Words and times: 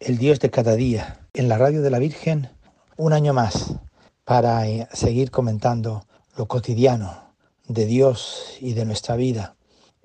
el 0.00 0.16
Dios 0.16 0.40
de 0.40 0.48
cada 0.48 0.76
día, 0.76 1.28
en 1.34 1.50
la 1.50 1.58
radio 1.58 1.82
de 1.82 1.90
la 1.90 1.98
Virgen, 1.98 2.48
un 2.96 3.12
año 3.12 3.34
más 3.34 3.74
para 4.24 4.66
eh, 4.66 4.88
seguir 4.94 5.30
comentando 5.30 6.06
lo 6.38 6.48
cotidiano 6.48 7.34
de 7.68 7.84
Dios 7.84 8.56
y 8.62 8.72
de 8.72 8.86
nuestra 8.86 9.16
vida, 9.16 9.56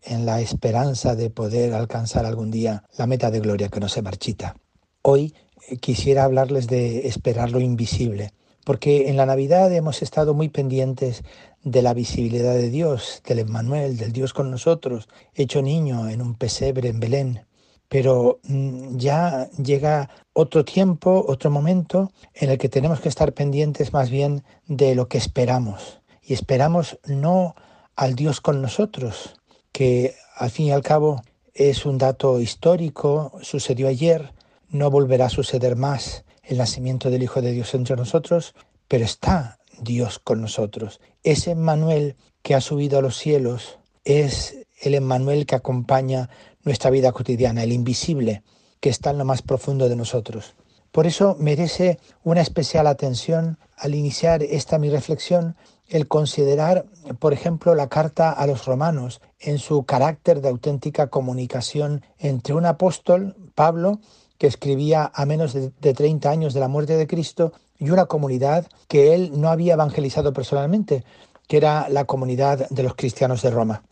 en 0.04 0.26
la 0.26 0.41
esperanza 0.41 1.16
de 1.16 1.30
poder 1.30 1.73
alcanzar 1.73 2.26
algún 2.26 2.52
día 2.52 2.84
la 2.98 3.08
meta 3.08 3.31
de 3.31 3.40
gloria 3.40 3.70
que 3.70 3.80
no 3.80 3.88
se 3.88 4.02
marchita. 4.02 4.57
Hoy 5.02 5.34
eh, 5.70 5.77
quisiera 5.77 6.26
hablarles 6.26 6.68
de 6.68 7.07
esperar 7.07 7.52
lo 7.52 7.62
invisible, 7.62 8.34
porque 8.65 9.07
en 9.07 9.15
la 9.15 9.26
Navidad 9.26 9.71
hemos 9.71 10.02
estado 10.02 10.34
muy 10.34 10.49
pendientes 10.49 11.24
de 11.63 11.82
la 11.82 11.93
visibilidad 11.93 12.54
de 12.54 12.70
Dios, 12.70 13.21
del 13.26 13.40
Emmanuel, 13.40 13.96
del 13.96 14.12
Dios 14.12 14.34
con 14.34 14.52
nosotros, 14.52 15.07
hecho 15.35 15.62
niño 15.62 16.09
en 16.09 16.21
un 16.21 16.35
pesebre 16.35 16.90
en 16.90 16.99
Belén 16.99 17.46
pero 17.89 18.39
mm, 18.43 18.97
ya 18.97 19.49
llega 19.51 20.09
otro 20.33 20.65
tiempo, 20.65 21.23
otro 21.27 21.49
momento 21.51 22.11
en 22.33 22.49
el 22.49 22.57
que 22.57 22.69
tenemos 22.69 22.99
que 22.99 23.09
estar 23.09 23.33
pendientes 23.33 23.93
más 23.93 24.09
bien 24.09 24.43
de 24.67 24.95
lo 24.95 25.07
que 25.07 25.17
esperamos. 25.17 26.01
Y 26.21 26.33
esperamos 26.33 26.99
no 27.05 27.55
al 27.95 28.15
Dios 28.15 28.41
con 28.41 28.61
nosotros, 28.61 29.35
que 29.71 30.15
al 30.35 30.49
fin 30.49 30.67
y 30.67 30.71
al 30.71 30.81
cabo 30.81 31.21
es 31.53 31.85
un 31.85 31.97
dato 31.97 32.41
histórico, 32.41 33.31
sucedió 33.41 33.87
ayer, 33.87 34.33
no 34.69 34.89
volverá 34.89 35.27
a 35.27 35.29
suceder 35.29 35.75
más 35.75 36.25
el 36.43 36.57
nacimiento 36.57 37.09
del 37.09 37.23
Hijo 37.23 37.41
de 37.41 37.51
Dios 37.51 37.73
entre 37.73 37.95
nosotros, 37.95 38.55
pero 38.87 39.05
está 39.05 39.59
Dios 39.79 40.19
con 40.19 40.41
nosotros. 40.41 40.99
Ese 41.23 41.51
Emmanuel 41.51 42.15
que 42.41 42.55
ha 42.55 42.61
subido 42.61 42.99
a 42.99 43.01
los 43.01 43.17
cielos 43.17 43.79
es 44.03 44.65
el 44.81 44.93
Emmanuel 44.93 45.45
que 45.45 45.55
acompaña 45.55 46.29
nuestra 46.66 46.90
vida 46.90 47.13
cotidiana, 47.13 47.63
el 47.63 47.71
invisible 47.71 48.44
que 48.82 48.90
está 48.90 49.12
en 49.12 49.18
lo 49.18 49.26
más 49.26 49.41
profundo 49.41 49.88
de 49.88 49.96
nosotros. 49.96 50.55
Por 50.91 51.08
eso 51.08 51.35
merece 51.40 51.99
una 52.24 52.41
especial 52.41 52.88
atención 52.88 53.58
al 53.77 53.96
iniciar 53.96 54.44
esta 54.44 54.77
mi 54.77 54.90
reflexión 54.90 55.55
el 55.88 56.08
considerar, 56.08 56.86
por 57.20 57.34
ejemplo, 57.34 57.76
la 57.76 57.90
carta 57.90 58.32
a 58.32 58.48
los 58.48 58.66
romanos 58.66 59.21
en 59.40 59.60
su 59.60 59.84
carácter 59.84 60.41
de 60.41 60.49
auténtica 60.49 61.08
comunicación 61.08 62.04
entre 62.18 62.55
un 62.55 62.66
apóstol, 62.66 63.36
Pablo, 63.54 63.99
que 64.38 64.47
escribía 64.47 65.12
a 65.13 65.25
menos 65.25 65.53
de, 65.53 65.72
de 65.80 65.94
30 65.94 66.30
años 66.30 66.53
de 66.53 66.59
la 66.59 66.68
muerte 66.68 66.97
de 66.97 67.08
Cristo, 67.08 67.53
y 67.78 67.90
una 67.90 68.06
comunidad 68.06 68.68
que 68.88 69.14
él 69.14 69.31
no 69.36 69.50
había 69.50 69.74
evangelizado 69.74 70.34
personalmente, 70.34 71.04
que 71.48 71.58
era 71.58 71.90
la 71.90 72.06
comunidad 72.06 72.70
de 72.70 72.84
los 72.84 72.96
cristianos 72.96 73.42
de 73.42 73.52
Roma. 73.52 73.84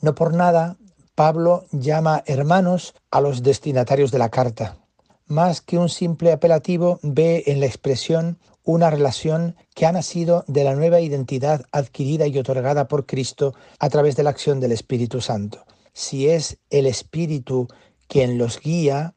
No 0.00 0.14
por 0.14 0.34
nada 0.34 0.76
Pablo 1.18 1.66
llama 1.72 2.22
hermanos 2.26 2.94
a 3.10 3.20
los 3.20 3.42
destinatarios 3.42 4.12
de 4.12 4.20
la 4.20 4.28
carta. 4.28 4.76
Más 5.26 5.60
que 5.60 5.76
un 5.76 5.88
simple 5.88 6.30
apelativo, 6.30 7.00
ve 7.02 7.42
en 7.48 7.58
la 7.58 7.66
expresión 7.66 8.38
una 8.62 8.88
relación 8.88 9.56
que 9.74 9.86
ha 9.86 9.90
nacido 9.90 10.44
de 10.46 10.62
la 10.62 10.76
nueva 10.76 11.00
identidad 11.00 11.64
adquirida 11.72 12.28
y 12.28 12.38
otorgada 12.38 12.86
por 12.86 13.04
Cristo 13.04 13.52
a 13.80 13.88
través 13.88 14.14
de 14.14 14.22
la 14.22 14.30
acción 14.30 14.60
del 14.60 14.70
Espíritu 14.70 15.20
Santo. 15.20 15.66
Si 15.92 16.28
es 16.28 16.58
el 16.70 16.86
Espíritu 16.86 17.66
quien 18.06 18.38
los 18.38 18.60
guía, 18.60 19.14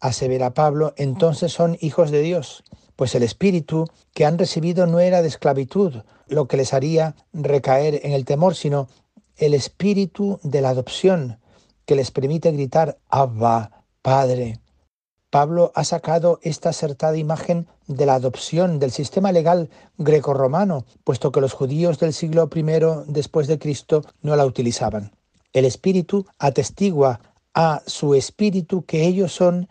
asevera 0.00 0.54
Pablo, 0.54 0.94
entonces 0.96 1.52
son 1.52 1.76
hijos 1.82 2.10
de 2.10 2.22
Dios, 2.22 2.64
pues 2.96 3.14
el 3.14 3.22
Espíritu 3.22 3.90
que 4.14 4.24
han 4.24 4.38
recibido 4.38 4.86
no 4.86 5.00
era 5.00 5.20
de 5.20 5.28
esclavitud, 5.28 5.96
lo 6.28 6.48
que 6.48 6.56
les 6.56 6.72
haría 6.72 7.14
recaer 7.34 8.00
en 8.04 8.12
el 8.12 8.24
temor, 8.24 8.54
sino 8.54 8.88
el 9.36 9.52
Espíritu 9.52 10.40
de 10.42 10.62
la 10.62 10.70
adopción, 10.70 11.41
que 11.84 11.94
les 11.94 12.10
permite 12.10 12.52
gritar 12.52 12.98
Abba, 13.08 13.84
Padre. 14.02 14.60
Pablo 15.30 15.72
ha 15.74 15.84
sacado 15.84 16.40
esta 16.42 16.68
acertada 16.68 17.16
imagen 17.16 17.66
de 17.86 18.04
la 18.04 18.14
adopción 18.14 18.78
del 18.78 18.90
sistema 18.90 19.32
legal 19.32 19.70
grecorromano, 19.96 20.84
puesto 21.04 21.32
que 21.32 21.40
los 21.40 21.54
judíos 21.54 21.98
del 21.98 22.12
siglo 22.12 22.50
I 22.54 22.62
después 23.06 23.46
de 23.46 23.58
Cristo 23.58 24.04
no 24.20 24.36
la 24.36 24.44
utilizaban. 24.44 25.12
El 25.52 25.64
Espíritu 25.64 26.26
atestigua 26.38 27.20
a 27.54 27.82
su 27.86 28.14
Espíritu 28.14 28.84
que 28.84 29.06
ellos 29.06 29.32
son 29.32 29.68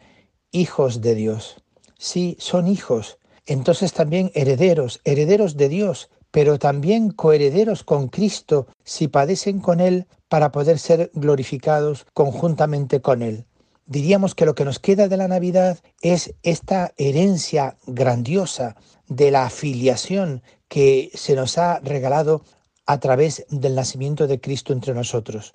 hijos 0.51 1.01
de 1.01 1.15
Dios. 1.15 1.63
Sí, 1.97 2.35
son 2.39 2.67
hijos, 2.67 3.19
entonces 3.45 3.93
también 3.93 4.31
herederos, 4.33 5.01
herederos 5.03 5.57
de 5.57 5.69
Dios, 5.69 6.09
pero 6.31 6.57
también 6.57 7.11
coherederos 7.11 7.83
con 7.83 8.07
Cristo 8.07 8.67
si 8.83 9.07
padecen 9.07 9.59
con 9.59 9.79
Él 9.79 10.07
para 10.29 10.51
poder 10.51 10.79
ser 10.79 11.11
glorificados 11.13 12.07
conjuntamente 12.13 13.01
con 13.01 13.21
Él. 13.21 13.45
Diríamos 13.85 14.35
que 14.35 14.45
lo 14.45 14.55
que 14.55 14.63
nos 14.63 14.79
queda 14.79 15.09
de 15.09 15.17
la 15.17 15.27
Navidad 15.27 15.79
es 16.01 16.33
esta 16.43 16.93
herencia 16.97 17.75
grandiosa 17.85 18.77
de 19.07 19.31
la 19.31 19.45
afiliación 19.45 20.41
que 20.69 21.11
se 21.13 21.35
nos 21.35 21.57
ha 21.57 21.79
regalado 21.81 22.43
a 22.85 22.99
través 22.99 23.45
del 23.49 23.75
nacimiento 23.75 24.27
de 24.27 24.39
Cristo 24.39 24.71
entre 24.71 24.93
nosotros. 24.93 25.53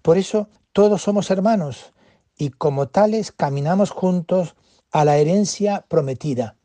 Por 0.00 0.16
eso 0.16 0.48
todos 0.72 1.02
somos 1.02 1.30
hermanos 1.30 1.92
y 2.38 2.50
como 2.50 2.88
tales 2.88 3.32
caminamos 3.32 3.90
juntos 3.90 4.56
a 4.90 5.04
la 5.04 5.18
herencia 5.18 5.84
prometida. 5.88 6.56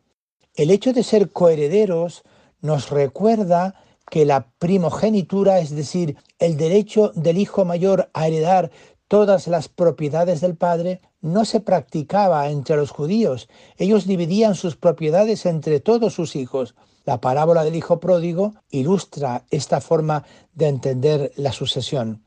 El 0.56 0.72
hecho 0.72 0.94
de 0.94 1.04
ser 1.04 1.32
coherederos 1.32 2.24
nos 2.62 2.90
recuerda 2.90 3.76
que 4.10 4.26
la 4.26 4.48
primogenitura, 4.60 5.60
es 5.60 5.76
decir, 5.76 6.18
el 6.40 6.58
derecho 6.58 7.12
del 7.16 7.38
hijo 7.38 7.66
mayor 7.66 8.10
a 8.14 8.28
heredar 8.28 8.72
todas 9.08 9.48
las 9.48 9.68
propiedades 9.68 10.42
del 10.42 10.56
padre, 10.56 11.02
no 11.22 11.46
se 11.46 11.60
practicaba 11.60 12.50
entre 12.50 12.76
los 12.76 12.92
judíos. 12.92 13.50
Ellos 13.78 14.08
dividían 14.08 14.56
sus 14.56 14.76
propiedades 14.76 15.46
entre 15.46 15.80
todos 15.80 16.14
sus 16.14 16.36
hijos. 16.36 16.76
La 17.06 17.22
parábola 17.22 17.64
del 17.64 17.76
hijo 17.76 18.00
pródigo 18.00 18.54
ilustra 18.70 19.44
esta 19.50 19.82
forma 19.82 20.24
de 20.54 20.68
entender 20.68 21.32
la 21.36 21.52
sucesión. 21.52 22.24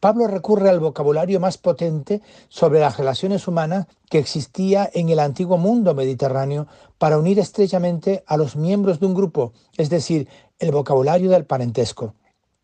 Pablo 0.00 0.26
recurre 0.26 0.68
al 0.68 0.80
vocabulario 0.80 1.40
más 1.40 1.58
potente 1.58 2.20
sobre 2.48 2.80
las 2.80 2.98
relaciones 2.98 3.48
humanas 3.48 3.86
que 4.10 4.18
existía 4.18 4.88
en 4.92 5.08
el 5.08 5.18
antiguo 5.18 5.58
mundo 5.58 5.94
mediterráneo 5.94 6.66
para 6.98 7.18
unir 7.18 7.38
estrechamente 7.38 8.22
a 8.26 8.36
los 8.36 8.56
miembros 8.56 9.00
de 9.00 9.06
un 9.06 9.14
grupo, 9.14 9.52
es 9.76 9.90
decir, 9.90 10.28
el 10.58 10.72
vocabulario 10.72 11.30
del 11.30 11.44
parentesco. 11.44 12.14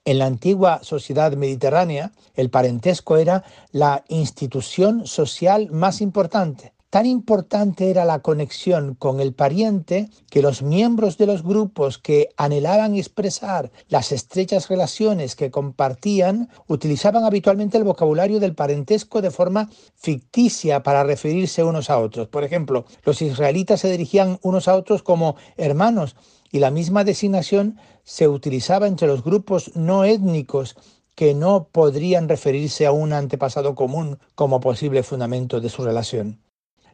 En 0.04 0.18
la 0.18 0.26
antigua 0.26 0.80
sociedad 0.82 1.32
mediterránea, 1.34 2.12
el 2.34 2.50
parentesco 2.50 3.16
era 3.16 3.44
la 3.70 4.04
institución 4.08 5.06
social 5.06 5.70
más 5.70 6.00
importante. 6.00 6.72
Tan 6.92 7.06
importante 7.06 7.88
era 7.88 8.04
la 8.04 8.18
conexión 8.18 8.94
con 8.96 9.20
el 9.20 9.32
pariente 9.32 10.10
que 10.28 10.42
los 10.42 10.60
miembros 10.60 11.16
de 11.16 11.24
los 11.24 11.42
grupos 11.42 11.96
que 11.96 12.28
anhelaban 12.36 12.96
expresar 12.96 13.72
las 13.88 14.12
estrechas 14.12 14.68
relaciones 14.68 15.34
que 15.34 15.50
compartían 15.50 16.50
utilizaban 16.66 17.24
habitualmente 17.24 17.78
el 17.78 17.84
vocabulario 17.84 18.40
del 18.40 18.54
parentesco 18.54 19.22
de 19.22 19.30
forma 19.30 19.70
ficticia 19.94 20.82
para 20.82 21.02
referirse 21.02 21.64
unos 21.64 21.88
a 21.88 21.98
otros. 21.98 22.28
Por 22.28 22.44
ejemplo, 22.44 22.84
los 23.04 23.22
israelitas 23.22 23.80
se 23.80 23.90
dirigían 23.90 24.38
unos 24.42 24.68
a 24.68 24.76
otros 24.76 25.02
como 25.02 25.36
hermanos 25.56 26.14
y 26.50 26.58
la 26.58 26.70
misma 26.70 27.04
designación 27.04 27.78
se 28.04 28.28
utilizaba 28.28 28.86
entre 28.86 29.08
los 29.08 29.24
grupos 29.24 29.74
no 29.74 30.04
étnicos 30.04 30.76
que 31.14 31.32
no 31.32 31.68
podrían 31.72 32.28
referirse 32.28 32.84
a 32.84 32.92
un 32.92 33.14
antepasado 33.14 33.74
común 33.74 34.18
como 34.34 34.60
posible 34.60 35.02
fundamento 35.02 35.58
de 35.62 35.70
su 35.70 35.82
relación. 35.84 36.51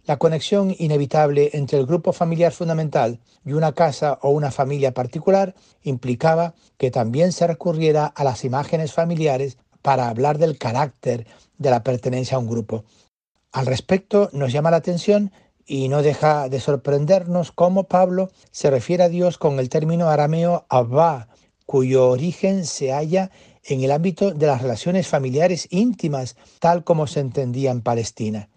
La 0.09 0.17
conexión 0.17 0.75
inevitable 0.79 1.51
entre 1.53 1.79
el 1.79 1.85
grupo 1.85 2.15
familiar 2.15 2.51
fundamental 2.51 3.21
y 3.45 3.53
una 3.53 3.73
casa 3.73 4.19
o 4.23 4.31
una 4.31 4.51
familia 4.51 4.95
particular 4.95 5.55
implicaba 5.83 6.55
que 6.79 6.91
también 6.91 7.31
se 7.31 7.47
recurriera 7.47 8.07
a 8.07 8.25
las 8.25 8.43
imágenes 8.43 8.95
familiares 8.95 9.59
para 9.83 10.09
hablar 10.09 10.39
del 10.39 10.57
carácter 10.57 11.27
de 11.59 11.69
la 11.69 11.83
pertenencia 11.83 12.39
a 12.39 12.41
un 12.41 12.49
grupo. 12.49 12.87
Al 13.53 13.67
respecto, 13.67 14.31
nos 14.33 14.51
llama 14.51 14.71
la 14.71 14.79
atención 14.79 15.31
y 15.67 15.91
no 15.91 16.01
deja 16.01 16.49
de 16.49 16.61
sorprendernos 16.61 17.53
cómo 17.53 17.85
Pablo 17.85 18.31
se 18.51 18.71
refiere 18.71 19.03
a 19.03 19.11
Dios 19.11 19.37
con 19.37 19.59
el 19.59 19.69
término 19.69 20.09
arameo 20.09 20.65
Abba, 20.71 21.29
cuyo 21.67 22.09
origen 22.09 22.65
se 22.65 22.93
halla 22.93 23.31
en 23.63 23.83
el 23.83 23.93
ámbito 23.93 24.33
de 24.33 24.47
las 24.47 24.63
relaciones 24.63 25.07
familiares 25.07 25.69
íntimas, 25.69 26.37
tal 26.61 26.83
como 26.83 27.07
se 27.07 27.21
entendía 27.21 27.73
en 27.73 27.83
Palestina. 27.83 28.49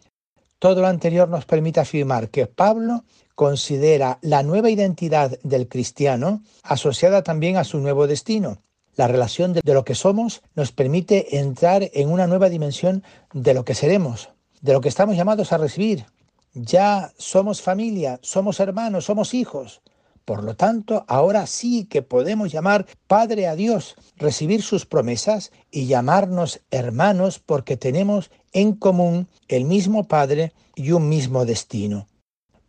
Todo 0.62 0.82
lo 0.82 0.88
anterior 0.88 1.28
nos 1.28 1.46
permite 1.46 1.80
afirmar 1.80 2.30
que 2.30 2.46
Pablo 2.46 3.04
considera 3.34 4.20
la 4.22 4.44
nueva 4.44 4.70
identidad 4.70 5.40
del 5.42 5.68
cristiano 5.68 6.44
asociada 6.62 7.24
también 7.24 7.58
a 7.58 7.64
su 7.64 7.80
nuevo 7.80 8.06
destino. 8.06 8.62
La 8.96 9.08
relación 9.08 9.54
de, 9.54 9.62
lo 9.66 9.84
que 9.84 9.96
somos 9.96 10.44
nos 10.54 10.72
permite 10.72 11.40
entrar 11.40 11.90
en 11.96 12.12
una 12.12 12.28
nueva 12.28 12.48
dimensión 12.48 13.04
de 13.34 13.56
lo 13.56 13.66
que 13.66 13.74
seremos, 13.74 14.30
de 14.62 14.74
lo 14.74 14.82
que 14.82 14.90
estamos 14.90 15.16
llamados 15.16 15.52
a 15.52 15.58
recibir. 15.58 16.06
Ya 16.54 17.12
somos 17.18 17.64
familia, 17.64 18.20
somos 18.22 18.60
hermanos, 18.60 19.06
somos 19.06 19.34
hijos. 19.34 19.82
Por 20.26 20.44
lo 20.44 20.56
tanto, 20.56 21.04
ahora 21.08 21.48
sí 21.48 21.86
que 21.86 22.02
podemos 22.02 22.52
llamar 22.52 22.86
Padre 23.08 23.48
a 23.48 23.56
Dios, 23.56 23.96
recibir 24.18 24.62
sus 24.62 24.86
promesas 24.86 25.52
y 25.72 25.88
llamarnos 25.88 26.62
hermanos 26.70 27.40
porque 27.40 27.76
tenemos 27.76 28.30
en 28.54 28.74
común 28.74 29.28
el 29.48 29.66
mismo 29.66 30.08
Padre 30.08 30.54
y 30.76 30.92
un 30.92 31.10
mismo 31.10 31.46
destino. 31.46 32.08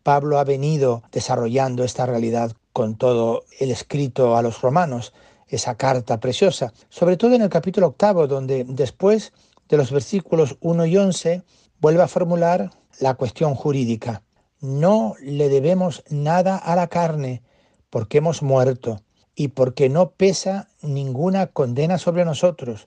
Pablo 0.03 0.39
ha 0.39 0.45
venido 0.45 1.03
desarrollando 1.13 1.85
esta 1.85 2.07
realidad 2.07 2.53
con 2.73 2.97
todo 2.97 3.45
el 3.61 3.71
escrito 3.71 4.37
a 4.37 4.43
los 4.43 4.61
romanos, 4.63 5.13
esa 5.47 5.77
carta 5.77 6.19
preciosa, 6.19 6.73
sobre 6.89 7.17
todo 7.17 7.35
en 7.35 7.43
el 7.43 7.51
capítulo 7.51 7.89
octavo, 7.89 8.27
donde 8.27 8.65
después 8.67 9.33
de 9.69 9.77
los 9.77 9.91
versículos 9.91 10.57
1 10.61 10.87
y 10.87 10.97
11 10.97 11.43
vuelve 11.81 12.03
a 12.03 12.09
formular 12.09 12.71
la 13.01 13.15
cuestión 13.15 13.55
jurídica. 13.55 14.23
No 14.63 15.17
le 15.21 15.49
debemos 15.49 16.05
nada 16.09 16.57
a 16.57 16.77
la 16.77 16.87
carne, 16.87 17.43
porque 17.91 18.19
hemos 18.19 18.43
muerto 18.43 19.03
y 19.35 19.49
porque 19.49 19.89
no 19.89 20.13
pesa 20.13 20.69
ninguna 20.83 21.49
condena 21.49 21.99
sobre 21.99 22.25
nosotros. 22.25 22.87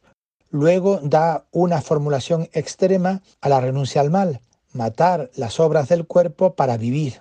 Luego 0.50 1.01
da 1.04 1.44
una 1.51 1.81
formulación 1.81 2.48
extrema 2.54 3.22
a 3.42 3.50
la 3.50 3.60
renuncia 3.60 4.00
al 4.00 4.10
mal, 4.10 4.39
matar 4.72 5.30
las 5.36 5.60
obras 5.60 5.89
del 5.89 6.07
cuerpo 6.07 6.54
para 6.54 6.77
vivir. 6.77 7.19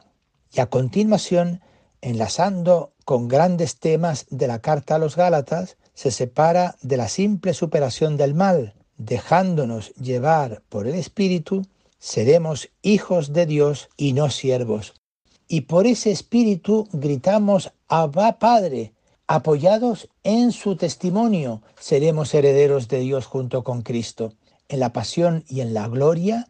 Y 0.52 0.60
a 0.60 0.66
continuación, 0.66 1.60
enlazando 2.00 2.92
con 3.04 3.26
grandes 3.26 3.80
temas 3.80 4.24
de 4.30 4.46
la 4.46 4.60
carta 4.60 4.94
a 4.94 4.98
los 4.98 5.16
Gálatas, 5.16 5.78
se 5.94 6.12
separa 6.12 6.76
de 6.80 6.96
la 6.96 7.08
simple 7.08 7.54
superación 7.54 8.16
del 8.16 8.34
mal, 8.34 8.74
dejándonos 8.98 9.92
llevar 9.96 10.62
por 10.68 10.86
el 10.86 10.94
Espíritu, 10.94 11.66
seremos 12.04 12.68
hijos 12.82 13.32
de 13.32 13.46
Dios 13.46 13.88
y 13.96 14.12
no 14.12 14.28
siervos. 14.28 14.92
Y 15.48 15.62
por 15.62 15.86
ese 15.86 16.10
Espíritu 16.10 16.86
gritamos, 16.92 17.72
Abba 17.88 18.38
Padre, 18.38 18.92
apoyados 19.26 20.10
en 20.22 20.52
su 20.52 20.76
testimonio, 20.76 21.62
seremos 21.80 22.34
herederos 22.34 22.88
de 22.88 23.00
Dios 23.00 23.24
junto 23.24 23.64
con 23.64 23.80
Cristo. 23.80 24.34
En 24.68 24.80
la 24.80 24.92
pasión 24.92 25.44
y 25.48 25.62
en 25.62 25.72
la 25.72 25.88
gloria 25.88 26.46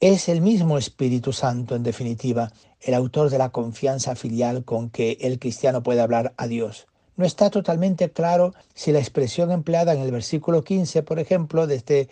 es 0.00 0.30
el 0.30 0.40
mismo 0.40 0.78
Espíritu 0.78 1.34
Santo, 1.34 1.76
en 1.76 1.82
definitiva, 1.82 2.50
el 2.80 2.94
autor 2.94 3.28
de 3.28 3.36
la 3.36 3.50
confianza 3.50 4.16
filial 4.16 4.64
con 4.64 4.88
que 4.88 5.18
el 5.20 5.38
cristiano 5.38 5.82
puede 5.82 6.00
hablar 6.00 6.32
a 6.38 6.46
Dios. 6.46 6.86
No 7.16 7.26
está 7.26 7.50
totalmente 7.50 8.10
claro 8.10 8.54
si 8.74 8.90
la 8.90 8.98
expresión 8.98 9.52
empleada 9.52 9.92
en 9.92 10.00
el 10.00 10.10
versículo 10.10 10.64
15, 10.64 11.02
por 11.02 11.20
ejemplo, 11.20 11.66
de 11.66 11.76
este 11.76 12.08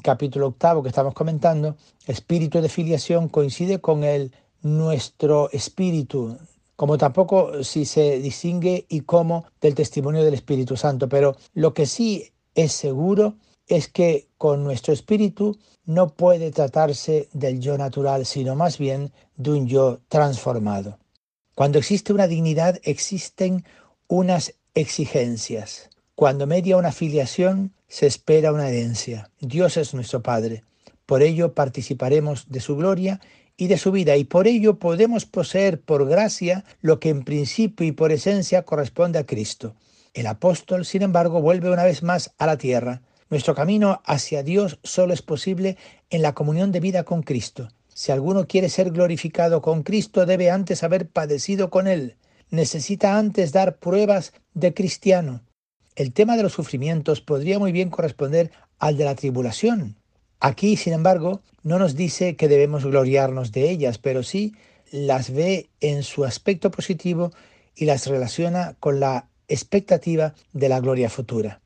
capítulo 0.00 0.48
octavo 0.48 0.82
que 0.82 0.88
estamos 0.88 1.14
comentando, 1.14 1.76
espíritu 2.06 2.60
de 2.60 2.68
filiación, 2.68 3.28
coincide 3.28 3.80
con 3.80 4.04
el 4.04 4.32
nuestro 4.62 5.50
espíritu, 5.50 6.38
como 6.76 6.96
tampoco 6.96 7.62
si 7.64 7.84
se 7.84 8.18
distingue 8.18 8.86
y 8.88 9.00
cómo 9.00 9.44
del 9.60 9.74
testimonio 9.74 10.24
del 10.24 10.34
Espíritu 10.34 10.76
Santo. 10.76 11.08
Pero 11.08 11.36
lo 11.54 11.74
que 11.74 11.86
sí 11.86 12.32
es 12.54 12.72
seguro 12.72 13.36
es 13.66 13.88
que 13.88 14.28
con 14.38 14.64
nuestro 14.64 14.92
espíritu 14.92 15.58
no 15.84 16.14
puede 16.14 16.50
tratarse 16.50 17.28
del 17.32 17.60
yo 17.60 17.76
natural, 17.76 18.26
sino 18.26 18.54
más 18.54 18.78
bien 18.78 19.12
de 19.36 19.50
un 19.50 19.66
yo 19.66 20.00
transformado. 20.08 20.98
Cuando 21.54 21.78
existe 21.78 22.12
una 22.12 22.26
dignidad, 22.26 22.80
existen 22.82 23.64
unas 24.08 24.54
exigencias. 24.74 25.90
Cuando 26.22 26.46
media 26.46 26.76
una 26.76 26.92
filiación, 26.92 27.72
se 27.88 28.06
espera 28.06 28.52
una 28.52 28.68
herencia. 28.68 29.28
Dios 29.40 29.76
es 29.76 29.92
nuestro 29.92 30.22
Padre. 30.22 30.62
Por 31.04 31.20
ello 31.20 31.52
participaremos 31.52 32.48
de 32.48 32.60
su 32.60 32.76
gloria 32.76 33.18
y 33.56 33.66
de 33.66 33.76
su 33.76 33.90
vida, 33.90 34.16
y 34.16 34.22
por 34.22 34.46
ello 34.46 34.78
podemos 34.78 35.26
poseer 35.26 35.80
por 35.80 36.08
gracia 36.08 36.64
lo 36.80 37.00
que 37.00 37.08
en 37.08 37.24
principio 37.24 37.84
y 37.84 37.90
por 37.90 38.12
esencia 38.12 38.62
corresponde 38.62 39.18
a 39.18 39.26
Cristo. 39.26 39.74
El 40.14 40.28
apóstol, 40.28 40.84
sin 40.84 41.02
embargo, 41.02 41.42
vuelve 41.42 41.72
una 41.72 41.82
vez 41.82 42.04
más 42.04 42.32
a 42.38 42.46
la 42.46 42.56
tierra 42.56 43.02
nuestro 43.28 43.56
camino 43.56 44.00
hacia 44.04 44.44
Dios 44.44 44.78
solo 44.84 45.14
es 45.14 45.22
posible 45.22 45.76
en 46.08 46.22
la 46.22 46.34
comunión 46.34 46.70
de 46.70 46.78
vida 46.78 47.02
con 47.02 47.24
Cristo. 47.24 47.66
Si 47.92 48.12
alguno 48.12 48.46
quiere 48.46 48.68
ser 48.68 48.92
glorificado 48.92 49.60
con 49.60 49.82
Cristo, 49.82 50.24
debe 50.24 50.52
antes 50.52 50.84
haber 50.84 51.08
padecido 51.08 51.68
con 51.68 51.88
Él. 51.88 52.14
Necesita 52.48 53.18
antes 53.18 53.50
dar 53.50 53.78
pruebas 53.78 54.32
de 54.54 54.72
cristiano. 54.72 55.42
El 55.94 56.12
tema 56.12 56.36
de 56.36 56.42
los 56.42 56.52
sufrimientos 56.52 57.20
podría 57.20 57.58
muy 57.58 57.72
bien 57.72 57.90
corresponder 57.90 58.50
al 58.78 58.96
de 58.96 59.04
la 59.04 59.14
tribulación. 59.14 59.96
Aquí, 60.40 60.76
sin 60.76 60.92
embargo, 60.94 61.42
no 61.62 61.78
nos 61.78 61.94
dice 61.94 62.34
que 62.34 62.48
debemos 62.48 62.84
gloriarnos 62.84 63.52
de 63.52 63.70
ellas, 63.70 63.98
pero 63.98 64.22
sí 64.22 64.54
las 64.90 65.30
ve 65.30 65.68
en 65.80 66.02
su 66.02 66.24
aspecto 66.24 66.70
positivo 66.70 67.30
y 67.76 67.84
las 67.84 68.06
relaciona 68.06 68.74
con 68.80 69.00
la 69.00 69.28
expectativa 69.48 70.34
de 70.52 70.68
la 70.68 70.80
gloria 70.80 71.10
futura. 71.10 71.60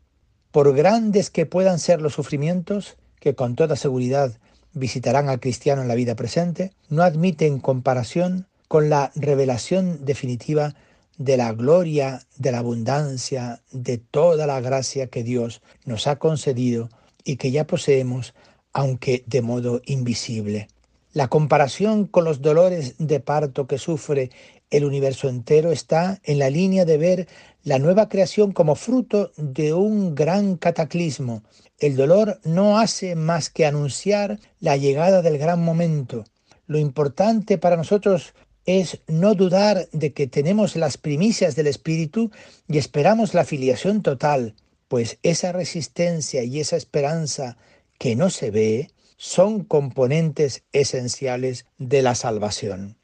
Por 0.50 0.74
grandes 0.74 1.30
que 1.30 1.46
puedan 1.46 1.78
ser 1.78 2.00
los 2.00 2.14
sufrimientos, 2.14 2.96
que 3.20 3.34
con 3.34 3.54
toda 3.54 3.76
seguridad 3.76 4.38
visitarán 4.72 5.28
al 5.28 5.40
cristiano 5.40 5.82
en 5.82 5.88
la 5.88 5.94
vida 5.94 6.16
presente, 6.16 6.72
no 6.88 7.02
admiten 7.02 7.60
comparación 7.60 8.46
con 8.68 8.90
la 8.90 9.12
revelación 9.14 10.04
definitiva 10.04 10.74
de 11.18 11.36
la 11.36 11.52
gloria, 11.52 12.26
de 12.36 12.52
la 12.52 12.58
abundancia, 12.58 13.62
de 13.72 13.98
toda 13.98 14.46
la 14.46 14.60
gracia 14.60 15.08
que 15.08 15.22
Dios 15.22 15.62
nos 15.84 16.06
ha 16.06 16.16
concedido 16.16 16.88
y 17.24 17.36
que 17.36 17.50
ya 17.50 17.66
poseemos, 17.66 18.34
aunque 18.72 19.24
de 19.26 19.42
modo 19.42 19.80
invisible. 19.86 20.68
La 21.12 21.28
comparación 21.28 22.06
con 22.06 22.24
los 22.24 22.42
dolores 22.42 22.94
de 22.98 23.20
parto 23.20 23.66
que 23.66 23.78
sufre 23.78 24.30
el 24.70 24.84
universo 24.84 25.28
entero 25.28 25.72
está 25.72 26.20
en 26.24 26.38
la 26.38 26.50
línea 26.50 26.84
de 26.84 26.98
ver 26.98 27.28
la 27.62 27.78
nueva 27.78 28.08
creación 28.08 28.52
como 28.52 28.74
fruto 28.74 29.32
de 29.36 29.72
un 29.72 30.14
gran 30.14 30.56
cataclismo. 30.56 31.42
El 31.78 31.96
dolor 31.96 32.40
no 32.44 32.78
hace 32.78 33.16
más 33.16 33.48
que 33.48 33.64
anunciar 33.64 34.38
la 34.60 34.76
llegada 34.76 35.22
del 35.22 35.38
gran 35.38 35.62
momento. 35.62 36.24
Lo 36.66 36.78
importante 36.78 37.58
para 37.58 37.76
nosotros 37.76 38.34
es 38.66 38.98
no 39.06 39.34
dudar 39.34 39.88
de 39.92 40.12
que 40.12 40.26
tenemos 40.26 40.76
las 40.76 40.98
primicias 40.98 41.54
del 41.54 41.68
Espíritu 41.68 42.30
y 42.68 42.78
esperamos 42.78 43.32
la 43.32 43.44
filiación 43.44 44.02
total, 44.02 44.54
pues 44.88 45.18
esa 45.22 45.52
resistencia 45.52 46.42
y 46.44 46.60
esa 46.60 46.76
esperanza 46.76 47.56
que 47.98 48.16
no 48.16 48.28
se 48.30 48.50
ve 48.50 48.90
son 49.16 49.64
componentes 49.64 50.64
esenciales 50.72 51.66
de 51.78 52.02
la 52.02 52.14
salvación. 52.14 52.98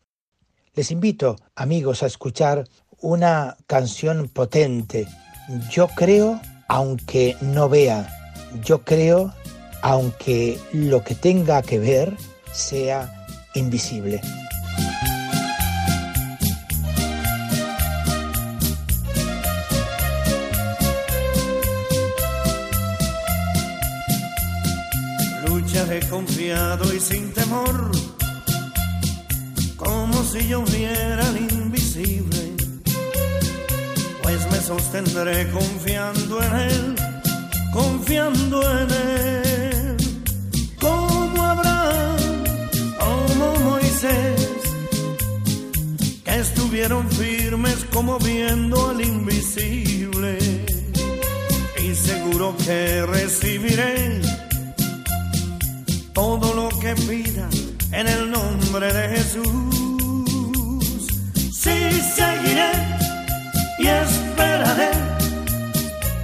Les 0.75 0.91
invito, 0.91 1.37
amigos, 1.55 2.03
a 2.03 2.07
escuchar 2.07 2.69
una 3.01 3.57
canción 3.67 4.29
potente. 4.29 5.07
Yo 5.71 5.89
creo 5.89 6.41
aunque 6.69 7.37
no 7.41 7.69
vea. 7.69 8.09
Yo 8.65 8.85
creo 8.85 9.35
aunque 9.83 10.59
lo 10.73 11.03
que 11.03 11.15
tenga 11.15 11.61
que 11.63 11.79
ver 11.79 12.17
sea 12.53 13.27
invisible. 13.55 14.21
De 25.73 26.07
confiado 26.09 26.95
y 26.95 27.01
sin 27.01 27.33
temor 27.33 27.91
como 29.77 30.23
si 30.23 30.47
yo 30.47 30.63
viera 30.65 31.27
el 31.31 31.51
invisible, 31.51 32.53
pues 34.23 34.51
me 34.51 34.59
sostendré 34.59 35.51
confiando 35.51 36.43
en 36.43 36.55
Él, 36.55 36.95
confiando 37.73 38.63
en 38.81 38.91
Él, 38.91 39.97
como 40.79 41.43
Abraham, 41.43 42.45
como 42.99 43.71
Moisés, 43.71 44.61
que 46.23 46.35
estuvieron 46.39 47.11
firmes 47.11 47.87
como 47.91 48.19
viendo 48.19 48.91
al 48.91 49.01
invisible, 49.01 50.39
y 51.83 51.95
seguro 51.95 52.55
que 52.65 53.07
recibiré 53.07 54.23
todo 56.13 56.55
lo 56.55 56.69
que 56.81 56.95
pida 56.95 57.49
en 57.93 58.09
el 58.09 58.31
nombre 58.31 58.93
de 58.93 59.09
Jesús. 59.17 59.47
Sí, 61.35 62.01
seguiré 62.15 62.73
y 63.79 63.87
esperaré 63.87 64.91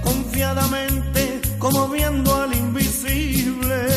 confiadamente 0.03 1.41
como 1.57 1.87
viendo 1.89 2.35
al 2.35 2.53
invisible. 2.53 3.88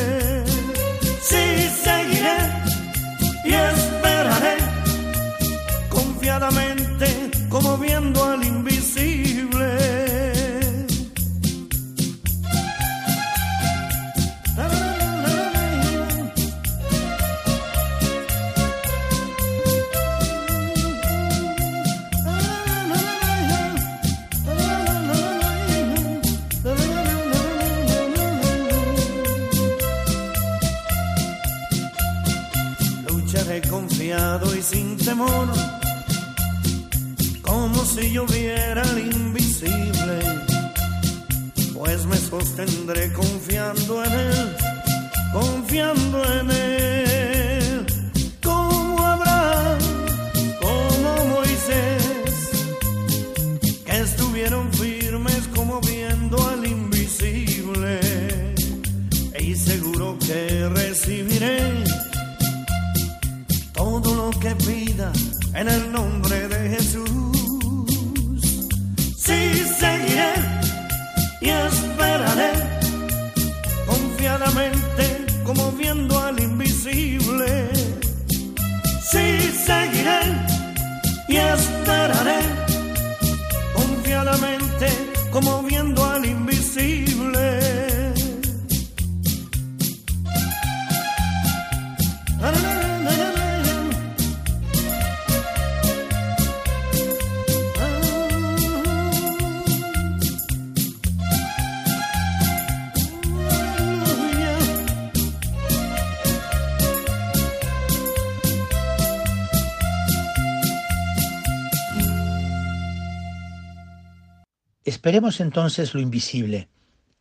Esperemos 115.02 115.40
entonces 115.40 115.94
lo 115.94 116.00
invisible, 116.00 116.68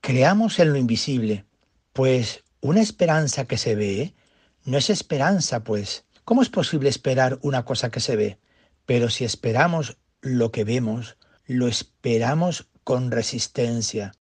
creamos 0.02 0.60
en 0.60 0.72
lo 0.72 0.78
invisible, 0.78 1.46
pues 1.94 2.44
una 2.60 2.80
esperanza 2.80 3.46
que 3.46 3.58
se 3.58 3.74
ve 3.74 4.14
no 4.66 4.78
es 4.78 4.92
esperanza, 4.92 5.64
pues. 5.64 6.06
¿Cómo 6.24 6.44
es 6.44 6.50
posible 6.50 6.90
esperar 6.90 7.40
una 7.42 7.66
cosa 7.66 7.90
que 7.90 8.00
se 8.00 8.16
ve? 8.16 8.38
Pero 8.86 9.10
si 9.10 9.26
esperamos 9.26 9.98
lo 10.22 10.52
que 10.52 10.64
vemos, 10.64 11.18
lo 11.48 11.68
esperamos 11.68 12.68
con 12.84 13.10
resistencia. 13.10 14.12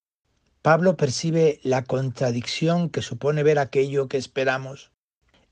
Pablo 0.62 0.96
percibe 0.96 1.60
la 1.62 1.84
contradicción 1.84 2.88
que 2.88 3.02
supone 3.02 3.42
ver 3.42 3.58
aquello 3.58 4.08
que 4.08 4.16
esperamos. 4.16 4.90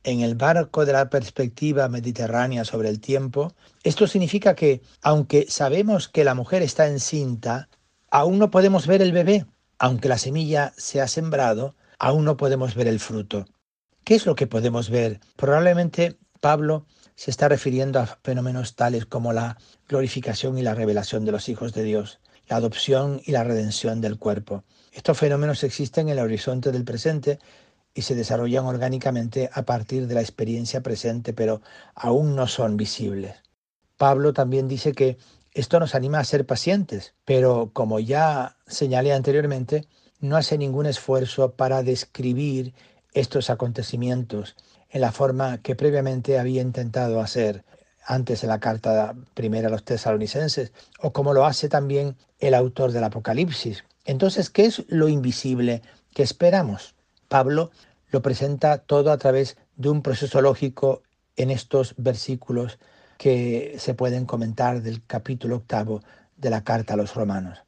En 0.03 0.23
el 0.23 0.35
barco 0.35 0.87
de 0.87 0.95
la 0.95 1.11
perspectiva 1.11 1.91
mediterránea 1.91 2.65
sobre 2.65 2.89
el 2.89 3.01
tiempo, 3.01 3.53
esto 3.83 4.07
significa 4.07 4.55
que, 4.55 4.81
aunque 5.03 5.45
sabemos 5.51 6.09
que 6.09 6.25
la 6.25 6.33
mujer 6.33 6.63
está 6.63 6.87
encinta, 6.87 7.69
aún 8.11 8.39
no 8.39 8.51
podemos 8.51 8.87
ver 8.87 9.03
el 9.03 9.13
bebé. 9.13 9.47
Aunque 9.79 10.09
la 10.09 10.19
semilla 10.19 10.73
se 10.77 11.01
ha 11.01 11.09
sembrado, 11.09 11.77
aún 11.99 12.25
no 12.25 12.37
podemos 12.37 12.75
ver 12.75 12.89
el 12.89 13.01
fruto. 13.01 13.47
¿Qué 14.05 14.15
es 14.15 14.27
lo 14.27 14.35
que 14.35 14.47
podemos 14.47 14.91
ver? 14.91 15.21
Probablemente 15.37 16.19
Pablo 16.41 16.87
se 17.15 17.31
está 17.31 17.49
refiriendo 17.49 18.01
a 18.01 18.07
fenómenos 18.07 18.75
tales 18.75 19.07
como 19.07 19.33
la 19.33 19.59
glorificación 19.89 20.59
y 20.59 20.63
la 20.63 20.75
revelación 20.75 21.25
de 21.25 21.33
los 21.33 21.49
hijos 21.49 21.75
de 21.75 21.83
Dios, 21.83 22.21
la 22.49 22.57
adopción 22.57 23.21
y 23.25 23.33
la 23.33 23.45
redención 23.45 24.01
del 24.01 24.19
cuerpo. 24.19 24.65
Estos 24.93 25.19
fenómenos 25.19 25.63
existen 25.65 26.09
en 26.09 26.19
el 26.19 26.25
horizonte 26.25 26.73
del 26.73 26.85
presente 26.85 27.39
y 27.95 28.03
se 28.03 28.15
desarrollan 28.15 28.67
orgánicamente 28.67 29.51
a 29.53 29.63
partir 29.63 30.07
de 30.07 30.15
la 30.15 30.21
experiencia 30.21 30.81
presente, 30.81 31.33
pero 31.33 31.61
aún 31.95 32.37
no 32.37 32.47
son 32.47 32.77
visibles. 32.77 33.35
Pablo 33.97 34.33
también 34.33 34.69
dice 34.69 34.93
que 34.93 35.19
esto 35.53 35.81
nos 35.81 35.95
anima 35.95 36.19
a 36.19 36.25
ser 36.25 36.47
pacientes, 36.47 37.15
pero 37.25 37.71
como 37.73 38.01
ya 38.01 38.57
señalé 38.67 39.13
anteriormente, 39.13 39.87
no 40.21 40.37
hace 40.37 40.59
ningún 40.59 40.87
esfuerzo 40.87 41.53
para 41.53 41.83
describir 41.83 42.75
estos 43.13 43.51
acontecimientos 43.51 44.57
en 44.91 45.01
la 45.01 45.13
forma 45.13 45.59
que 45.59 45.77
previamente 45.77 46.39
había 46.39 46.63
intentado 46.63 47.21
hacer 47.21 47.65
antes 48.05 48.43
en 48.43 48.49
la 48.49 48.59
carta 48.59 49.15
primera 49.35 49.69
a 49.69 49.71
los 49.71 49.85
tesalonicenses, 49.85 50.73
o 51.01 51.13
como 51.13 51.35
lo 51.35 51.45
hace 51.45 51.69
también 51.69 52.17
el 52.39 52.55
autor 52.55 52.93
del 52.93 53.05
Apocalipsis. 53.05 53.85
Entonces, 54.07 54.49
¿qué 54.49 54.65
es 54.65 54.85
lo 54.89 55.09
invisible 55.09 55.83
que 56.15 56.23
esperamos? 56.23 56.95
Pablo 57.29 57.71
lo 58.09 58.23
presenta 58.23 58.79
todo 58.79 59.13
a 59.13 59.19
través 59.19 59.59
de 59.77 59.91
un 59.91 60.03
proceso 60.03 60.41
lógico 60.41 61.03
en 61.37 61.51
estos 61.51 61.95
versículos 61.99 62.79
que 63.19 63.75
se 63.79 63.93
pueden 63.93 64.25
comentar 64.25 64.81
del 64.81 65.05
capítulo 65.05 65.57
octavo 65.57 66.03
de 66.37 66.49
la 66.49 66.65
carta 66.65 66.95
a 66.95 66.97
los 66.97 67.15
romanos. 67.15 67.59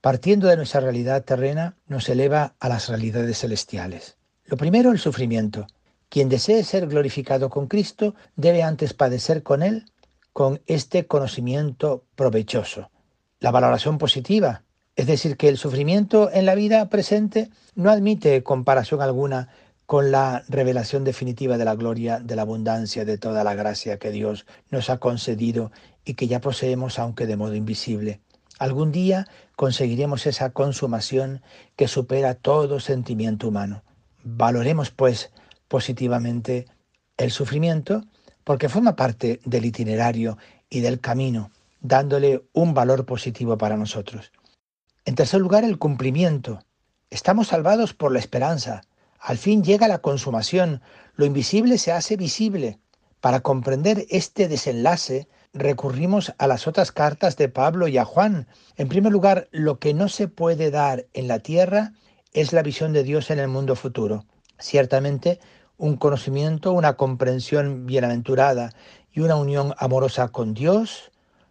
Partiendo 0.00 0.48
de 0.48 0.56
nuestra 0.56 0.80
realidad 0.80 1.24
terrena, 1.24 1.76
nos 1.86 2.08
eleva 2.08 2.54
a 2.58 2.68
las 2.68 2.88
realidades 2.88 3.38
celestiales. 3.38 4.16
Lo 4.44 4.56
primero, 4.56 4.90
el 4.90 4.98
sufrimiento. 4.98 5.66
Quien 6.08 6.28
desee 6.28 6.64
ser 6.64 6.86
glorificado 6.86 7.50
con 7.50 7.66
Cristo 7.66 8.14
debe 8.34 8.62
antes 8.62 8.94
padecer 8.94 9.42
con 9.42 9.62
Él 9.62 9.84
con 10.32 10.62
este 10.66 11.06
conocimiento 11.06 12.04
provechoso. 12.14 12.90
La 13.40 13.50
valoración 13.50 13.98
positiva, 13.98 14.62
es 14.96 15.06
decir, 15.06 15.36
que 15.36 15.48
el 15.48 15.58
sufrimiento 15.58 16.30
en 16.32 16.46
la 16.46 16.54
vida 16.54 16.88
presente 16.88 17.50
no 17.74 17.90
admite 17.90 18.42
comparación 18.42 19.02
alguna 19.02 19.48
con 19.88 20.10
la 20.10 20.44
revelación 20.48 21.02
definitiva 21.02 21.56
de 21.56 21.64
la 21.64 21.74
gloria, 21.74 22.18
de 22.18 22.36
la 22.36 22.42
abundancia, 22.42 23.06
de 23.06 23.16
toda 23.16 23.42
la 23.42 23.54
gracia 23.54 23.98
que 23.98 24.10
Dios 24.10 24.44
nos 24.70 24.90
ha 24.90 24.98
concedido 24.98 25.72
y 26.04 26.12
que 26.12 26.28
ya 26.28 26.42
poseemos 26.42 26.98
aunque 26.98 27.24
de 27.24 27.38
modo 27.38 27.54
invisible. 27.54 28.20
Algún 28.58 28.92
día 28.92 29.26
conseguiremos 29.56 30.26
esa 30.26 30.50
consumación 30.50 31.40
que 31.74 31.88
supera 31.88 32.34
todo 32.34 32.80
sentimiento 32.80 33.48
humano. 33.48 33.82
Valoremos, 34.24 34.90
pues, 34.90 35.30
positivamente 35.68 36.66
el 37.16 37.30
sufrimiento 37.30 38.02
porque 38.44 38.68
forma 38.68 38.94
parte 38.94 39.40
del 39.46 39.64
itinerario 39.64 40.36
y 40.68 40.80
del 40.80 41.00
camino, 41.00 41.50
dándole 41.80 42.44
un 42.52 42.74
valor 42.74 43.06
positivo 43.06 43.56
para 43.56 43.78
nosotros. 43.78 44.32
En 45.06 45.14
tercer 45.14 45.40
lugar, 45.40 45.64
el 45.64 45.78
cumplimiento. 45.78 46.58
Estamos 47.08 47.48
salvados 47.48 47.94
por 47.94 48.12
la 48.12 48.18
esperanza. 48.18 48.82
Al 49.18 49.38
fin 49.38 49.62
llega 49.62 49.88
la 49.88 49.98
consumación, 49.98 50.80
lo 51.14 51.24
invisible 51.24 51.78
se 51.78 51.92
hace 51.92 52.16
visible. 52.16 52.78
Para 53.20 53.40
comprender 53.40 54.06
este 54.10 54.48
desenlace, 54.48 55.28
recurrimos 55.52 56.32
a 56.38 56.46
las 56.46 56.68
otras 56.68 56.92
cartas 56.92 57.36
de 57.36 57.48
Pablo 57.48 57.88
y 57.88 57.98
a 57.98 58.04
Juan. 58.04 58.46
En 58.76 58.88
primer 58.88 59.12
lugar, 59.12 59.48
lo 59.50 59.78
que 59.78 59.92
no 59.92 60.08
se 60.08 60.28
puede 60.28 60.70
dar 60.70 61.06
en 61.14 61.26
la 61.26 61.40
tierra 61.40 61.92
es 62.32 62.52
la 62.52 62.62
visión 62.62 62.92
de 62.92 63.02
Dios 63.02 63.30
en 63.30 63.40
el 63.40 63.48
mundo 63.48 63.74
futuro. 63.74 64.24
Ciertamente, 64.58 65.40
un 65.76 65.96
conocimiento, 65.96 66.72
una 66.72 66.94
comprensión 66.94 67.86
bienaventurada 67.86 68.72
y 69.12 69.20
una 69.20 69.36
unión 69.36 69.74
amorosa 69.78 70.28
con 70.28 70.54
Dios 70.54 71.10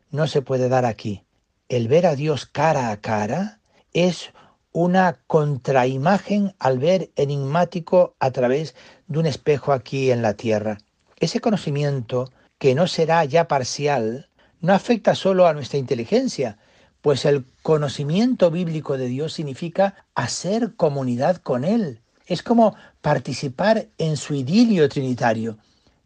no 0.10 0.28
se 0.28 0.42
puede 0.42 0.70
dar 0.70 0.86
aquí. 0.86 1.24
El 1.70 1.88
ver 1.88 2.06
a 2.06 2.16
Dios 2.16 2.46
cara 2.46 2.92
a 2.92 3.02
cara 3.02 3.60
es 3.94 4.32
una 4.80 5.18
contraimagen 5.26 6.54
al 6.60 6.78
ver 6.78 7.10
enigmático 7.16 8.16
a 8.20 8.30
través 8.30 8.76
de 9.08 9.18
un 9.18 9.26
espejo 9.26 9.74
aquí 9.74 10.12
en 10.12 10.22
la 10.22 10.36
tierra. 10.36 10.78
Ese 11.20 11.42
conocimiento, 11.42 12.32
que 12.60 12.76
no 12.76 12.86
será 12.86 13.26
ya 13.26 13.48
parcial, 13.48 14.30
no 14.62 14.74
afecta 14.74 15.16
solo 15.16 15.48
a 15.48 15.54
nuestra 15.56 15.80
inteligencia, 15.80 16.60
pues 17.02 17.26
el 17.26 17.44
conocimiento 17.64 18.52
bíblico 18.52 19.00
de 19.00 19.08
Dios 19.08 19.34
significa 19.34 19.96
hacer 20.14 20.76
comunidad 20.76 21.38
con 21.38 21.64
Él. 21.64 22.02
Es 22.28 22.44
como 22.44 22.76
participar 23.02 23.88
en 23.98 24.16
su 24.16 24.36
idilio 24.36 24.88
trinitario. 24.90 25.58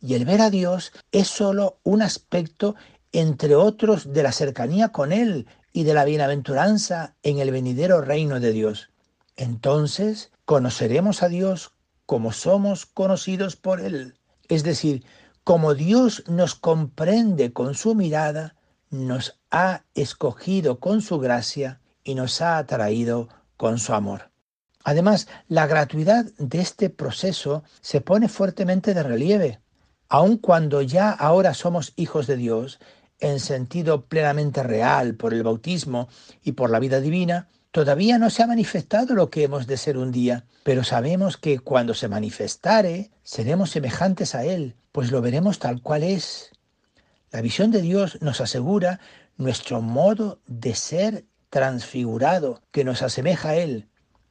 Y 0.01 0.13
el 0.13 0.23
ver 0.23 0.39
a 0.39 0.49
Dios 0.49 0.93
es 1.11 1.27
solo 1.27 1.75
un 1.83 2.01
aspecto, 2.01 2.75
entre 3.11 3.53
otros, 3.53 4.13
de 4.13 4.23
la 4.23 4.31
cercanía 4.31 4.93
con 4.93 5.11
Él 5.11 5.45
y 5.73 5.83
de 5.83 5.93
la 5.93 6.05
bienaventuranza 6.05 7.15
en 7.23 7.39
el 7.39 7.51
venidero 7.51 8.01
reino 8.01 8.39
de 8.39 8.51
Dios. 8.51 8.89
Entonces 9.35 10.31
conoceremos 10.45 11.23
a 11.23 11.29
Dios 11.29 11.73
como 12.05 12.33
somos 12.33 12.85
conocidos 12.85 13.55
por 13.55 13.79
Él. 13.79 14.15
Es 14.49 14.63
decir, 14.63 15.05
como 15.43 15.73
Dios 15.73 16.23
nos 16.27 16.55
comprende 16.55 17.53
con 17.53 17.73
su 17.73 17.95
mirada, 17.95 18.55
nos 18.89 19.39
ha 19.49 19.83
escogido 19.95 20.79
con 20.79 21.01
su 21.01 21.19
gracia 21.19 21.79
y 22.03 22.15
nos 22.15 22.41
ha 22.41 22.57
atraído 22.57 23.29
con 23.57 23.79
su 23.79 23.93
amor. 23.93 24.31
Además, 24.83 25.27
la 25.47 25.67
gratuidad 25.67 26.25
de 26.37 26.59
este 26.59 26.89
proceso 26.89 27.63
se 27.81 28.01
pone 28.01 28.27
fuertemente 28.27 28.93
de 28.93 29.03
relieve. 29.03 29.59
aun 30.09 30.37
cuando 30.37 30.81
ya 30.81 31.09
ahora 31.11 31.53
somos 31.53 31.93
hijos 31.95 32.27
de 32.27 32.35
Dios, 32.35 32.79
en 33.21 33.39
sentido 33.39 34.05
plenamente 34.05 34.63
real 34.63 35.15
por 35.15 35.33
el 35.33 35.43
bautismo 35.43 36.09
y 36.43 36.51
por 36.53 36.69
la 36.69 36.79
vida 36.79 36.99
divina, 36.99 37.47
todavía 37.71 38.17
no 38.17 38.29
se 38.29 38.43
ha 38.43 38.47
manifestado 38.47 39.13
lo 39.15 39.29
que 39.29 39.43
hemos 39.43 39.67
de 39.67 39.77
ser 39.77 39.97
un 39.97 40.11
día, 40.11 40.45
pero 40.63 40.83
sabemos 40.83 41.37
que 41.37 41.59
cuando 41.59 41.93
se 41.93 42.09
manifestare, 42.09 43.11
seremos 43.23 43.69
semejantes 43.69 44.35
a 44.35 44.43
Él, 44.43 44.75
pues 44.91 45.11
lo 45.11 45.21
veremos 45.21 45.59
tal 45.59 45.81
cual 45.81 46.03
es. 46.03 46.51
La 47.31 47.41
visión 47.41 47.71
de 47.71 47.81
Dios 47.81 48.17
nos 48.21 48.41
asegura 48.41 48.99
nuestro 49.37 49.81
modo 49.81 50.41
de 50.47 50.75
ser 50.75 51.25
transfigurado, 51.49 52.61
que 52.71 52.83
nos 52.83 53.01
asemeja 53.01 53.49
a 53.49 53.55
Él. 53.55 53.87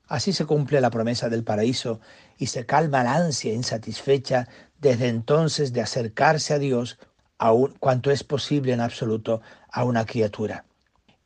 Así 0.06 0.32
se 0.32 0.44
cumple 0.44 0.80
la 0.80 0.90
promesa 0.90 1.28
del 1.28 1.44
paraíso 1.44 2.00
y 2.36 2.46
se 2.46 2.66
calma 2.66 3.04
la 3.04 3.14
ansia 3.14 3.52
insatisfecha 3.52 4.48
desde 4.80 5.08
entonces 5.08 5.72
de 5.72 5.82
acercarse 5.82 6.54
a 6.54 6.58
Dios 6.58 6.98
aún 7.40 7.74
cuanto 7.80 8.10
es 8.10 8.22
posible 8.22 8.72
en 8.74 8.82
absoluto 8.82 9.40
a 9.72 9.84
una 9.84 10.04
criatura. 10.04 10.66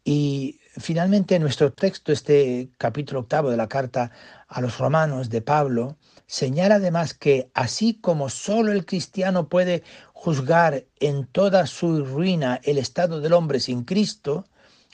Y 0.04 0.60
finalmente 0.78 1.38
nuestro 1.40 1.72
texto, 1.72 2.12
este 2.12 2.70
capítulo 2.78 3.20
octavo 3.20 3.50
de 3.50 3.56
la 3.56 3.68
carta 3.68 4.12
a 4.46 4.60
los 4.60 4.78
romanos 4.78 5.28
de 5.28 5.42
Pablo, 5.42 5.96
señala 6.26 6.76
además 6.76 7.14
que 7.14 7.50
así 7.52 7.94
como 8.00 8.28
solo 8.28 8.70
el 8.70 8.86
cristiano 8.86 9.48
puede 9.48 9.82
juzgar 10.12 10.84
en 11.00 11.26
toda 11.26 11.66
su 11.66 12.04
ruina 12.04 12.60
el 12.62 12.78
estado 12.78 13.20
del 13.20 13.32
hombre 13.32 13.58
sin 13.58 13.82
Cristo, 13.82 14.44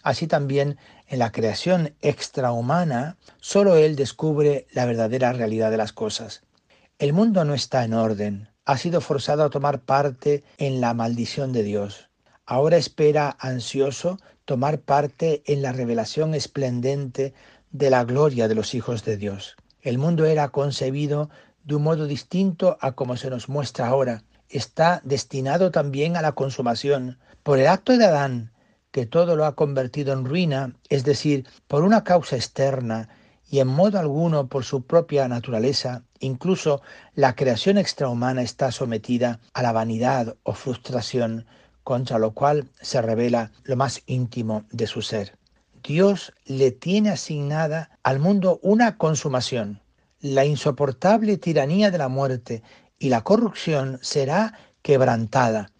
así 0.03 0.27
también 0.27 0.79
en 1.07 1.19
la 1.19 1.33
creación 1.33 1.95
extrahumana, 2.01 3.19
solo 3.41 3.77
él 3.77 3.95
descubre 3.95 4.67
la 4.73 4.87
verdadera 4.87 5.35
realidad 5.35 5.71
de 5.71 5.77
las 5.77 5.93
cosas. 5.93 6.45
El 6.99 7.13
mundo 7.13 7.45
no 7.45 7.53
está 7.53 7.85
en 7.85 7.93
orden, 7.93 8.50
ha 8.71 8.77
sido 8.77 9.01
forzado 9.01 9.43
a 9.43 9.51
tomar 9.51 9.81
parte 9.81 10.45
en 10.57 10.81
la 10.81 10.95
maldición 10.95 11.53
de 11.53 11.65
Dios. 11.65 12.09
Ahora 12.47 12.77
espera 12.77 13.37
ansioso 13.41 14.21
tomar 14.45 14.79
parte 14.83 15.43
en 15.47 15.61
la 15.61 15.73
revelación 15.73 16.37
esplendente 16.37 17.35
de 17.73 17.91
la 17.91 18.05
gloria 18.05 18.47
de 18.47 18.55
los 18.55 18.77
hijos 18.77 19.05
de 19.05 19.17
Dios. 19.17 19.57
El 19.81 19.99
mundo 19.99 20.25
era 20.25 20.51
concebido 20.51 21.31
de 21.65 21.75
un 21.75 21.83
modo 21.83 22.07
distinto 22.07 22.79
a 22.81 22.93
como 22.93 23.17
se 23.17 23.29
nos 23.29 23.49
muestra 23.49 23.89
ahora. 23.89 24.23
Está 24.49 25.01
destinado 25.03 25.73
también 25.73 26.17
a 26.17 26.23
la 26.23 26.37
consumación. 26.37 27.19
Por 27.43 27.59
el 27.59 27.67
acto 27.67 27.99
de 27.99 28.05
Adán, 28.05 28.53
que 28.93 29.05
todo 29.05 29.35
lo 29.35 29.47
ha 29.47 29.57
convertido 29.57 30.13
en 30.13 30.25
ruina, 30.25 30.77
es 30.89 31.03
decir, 31.03 31.45
por 31.67 31.83
una 31.83 32.05
causa 32.05 32.37
externa 32.37 33.09
y 33.51 33.59
en 33.59 33.67
modo 33.67 33.99
alguno 33.99 34.47
por 34.47 34.65
su 34.65 34.83
propia 34.83 35.27
naturaleza, 35.27 36.05
incluso 36.21 36.83
la 37.15 37.35
creación 37.35 37.79
extrahumana 37.79 38.43
está 38.43 38.71
sometida 38.71 39.41
a 39.53 39.63
la 39.63 39.73
vanidad 39.73 40.37
o 40.45 40.55
frustración, 40.55 41.47
contra 41.83 42.19
lo 42.21 42.31
cual 42.33 42.69
se 42.81 43.03
revela 43.03 43.51
lo 43.65 43.75
más 43.75 44.03
íntimo 44.07 44.65
de 44.71 44.87
su 44.87 45.03
ser. 45.03 45.37
Dios 45.83 46.33
le 46.45 46.71
tiene 46.71 47.11
asignada 47.11 47.91
al 48.05 48.21
mundo 48.21 48.61
una 48.63 48.97
consumación. 48.97 49.81
La 50.21 50.45
insoportable 50.45 51.37
tiranía 51.37 51.91
de 51.91 51.99
la 51.99 52.09
muerte 52.09 52.63
y 52.99 53.09
la 53.09 53.25
corrupción 53.25 53.99
será 54.03 54.59
quebrantada. 54.83 55.73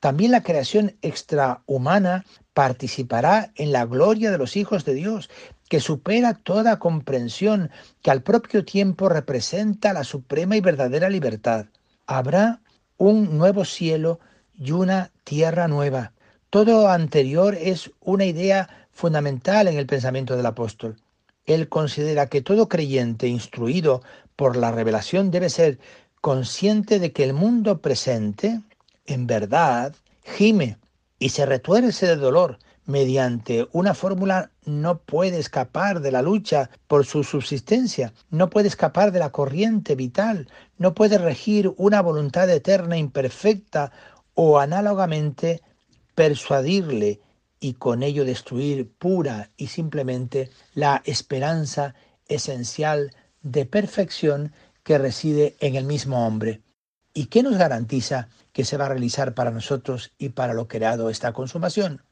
También 0.00 0.32
la 0.32 0.42
creación 0.42 0.96
extrahumana 1.02 2.24
participará 2.54 3.52
en 3.54 3.70
la 3.70 3.86
gloria 3.86 4.32
de 4.32 4.38
los 4.38 4.56
hijos 4.56 4.84
de 4.84 4.94
Dios 4.94 5.30
que 5.72 5.80
supera 5.80 6.34
toda 6.34 6.78
comprensión, 6.78 7.70
que 8.02 8.10
al 8.10 8.22
propio 8.22 8.62
tiempo 8.62 9.08
representa 9.08 9.94
la 9.94 10.04
suprema 10.04 10.54
y 10.54 10.60
verdadera 10.60 11.08
libertad. 11.08 11.64
Habrá 12.06 12.60
un 12.98 13.38
nuevo 13.38 13.64
cielo 13.64 14.20
y 14.54 14.72
una 14.72 15.10
tierra 15.24 15.68
nueva. 15.68 16.12
Todo 16.50 16.90
anterior 16.90 17.54
es 17.58 17.90
una 18.00 18.26
idea 18.26 18.68
fundamental 18.90 19.66
en 19.66 19.78
el 19.78 19.86
pensamiento 19.86 20.36
del 20.36 20.44
apóstol. 20.44 20.98
Él 21.46 21.70
considera 21.70 22.26
que 22.26 22.42
todo 22.42 22.68
creyente 22.68 23.26
instruido 23.26 24.02
por 24.36 24.56
la 24.58 24.72
revelación 24.72 25.30
debe 25.30 25.48
ser 25.48 25.78
consciente 26.20 26.98
de 26.98 27.12
que 27.12 27.24
el 27.24 27.32
mundo 27.32 27.78
presente, 27.78 28.60
en 29.06 29.26
verdad, 29.26 29.94
gime 30.22 30.76
y 31.18 31.30
se 31.30 31.46
retuerce 31.46 32.08
de 32.08 32.16
dolor 32.16 32.58
mediante 32.84 33.68
una 33.72 33.94
fórmula 33.94 34.50
no 34.64 34.98
puede 34.98 35.38
escapar 35.38 36.00
de 36.00 36.12
la 36.12 36.22
lucha 36.22 36.70
por 36.88 37.06
su 37.06 37.24
subsistencia, 37.24 38.12
no 38.30 38.50
puede 38.50 38.68
escapar 38.68 39.12
de 39.12 39.18
la 39.18 39.30
corriente 39.30 39.94
vital, 39.94 40.48
no 40.78 40.94
puede 40.94 41.18
regir 41.18 41.72
una 41.76 42.02
voluntad 42.02 42.50
eterna 42.50 42.96
imperfecta 42.96 43.92
o 44.34 44.58
análogamente 44.58 45.62
persuadirle 46.14 47.20
y 47.60 47.74
con 47.74 48.02
ello 48.02 48.24
destruir 48.24 48.90
pura 48.98 49.50
y 49.56 49.68
simplemente 49.68 50.50
la 50.74 51.02
esperanza 51.04 51.94
esencial 52.26 53.14
de 53.42 53.66
perfección 53.66 54.52
que 54.82 54.98
reside 54.98 55.56
en 55.60 55.76
el 55.76 55.84
mismo 55.84 56.26
hombre. 56.26 56.60
¿Y 57.14 57.26
qué 57.26 57.42
nos 57.42 57.56
garantiza 57.56 58.28
que 58.52 58.64
se 58.64 58.76
va 58.76 58.86
a 58.86 58.88
realizar 58.88 59.34
para 59.34 59.50
nosotros 59.50 60.12
y 60.18 60.30
para 60.30 60.54
lo 60.54 60.66
creado 60.66 61.08
esta 61.08 61.32
consumación? 61.32 62.02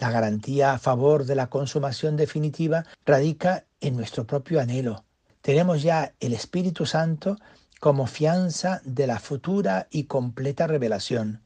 La 0.00 0.10
garantía 0.10 0.72
a 0.72 0.78
favor 0.78 1.26
de 1.26 1.34
la 1.34 1.48
consumación 1.50 2.16
definitiva 2.16 2.86
radica 3.04 3.66
en 3.82 3.98
nuestro 3.98 4.26
propio 4.26 4.58
anhelo. 4.58 5.04
Tenemos 5.42 5.82
ya 5.82 6.14
el 6.20 6.32
Espíritu 6.32 6.86
Santo 6.86 7.36
como 7.80 8.06
fianza 8.06 8.80
de 8.84 9.06
la 9.06 9.20
futura 9.20 9.88
y 9.90 10.04
completa 10.04 10.66
revelación. 10.66 11.42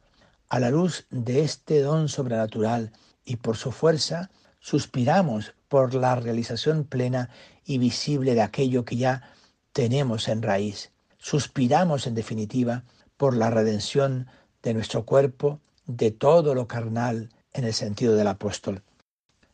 A 0.49 0.61
la 0.61 0.71
luz 0.71 1.09
de 1.11 1.43
este 1.43 1.81
don 1.81 2.09
sobrenatural 2.09 2.93
y 3.25 3.37
por 3.37 3.57
su 3.57 3.73
fuerza, 3.73 4.31
suspiramos 4.61 5.55
por 5.67 5.93
la 5.93 6.15
realización 6.15 6.85
plena 6.85 7.31
y 7.65 7.79
visible 7.79 8.35
de 8.35 8.43
aquello 8.43 8.85
que 8.85 8.97
ya 8.97 9.33
tenemos 9.73 10.29
en 10.29 10.43
raíz. 10.43 10.93
Suspiramos, 11.19 12.07
en 12.07 12.15
definitiva, 12.15 12.85
por 13.17 13.37
la 13.37 13.51
redención 13.51 14.29
de 14.63 14.75
nuestro 14.75 15.05
cuerpo, 15.05 15.59
de 15.87 16.13
todo 16.13 16.55
lo 16.55 16.69
carnal, 16.69 17.31
en 17.55 17.65
el 17.65 17.73
sentido 17.73 18.15
del 18.15 18.27
apóstol. 18.27 18.83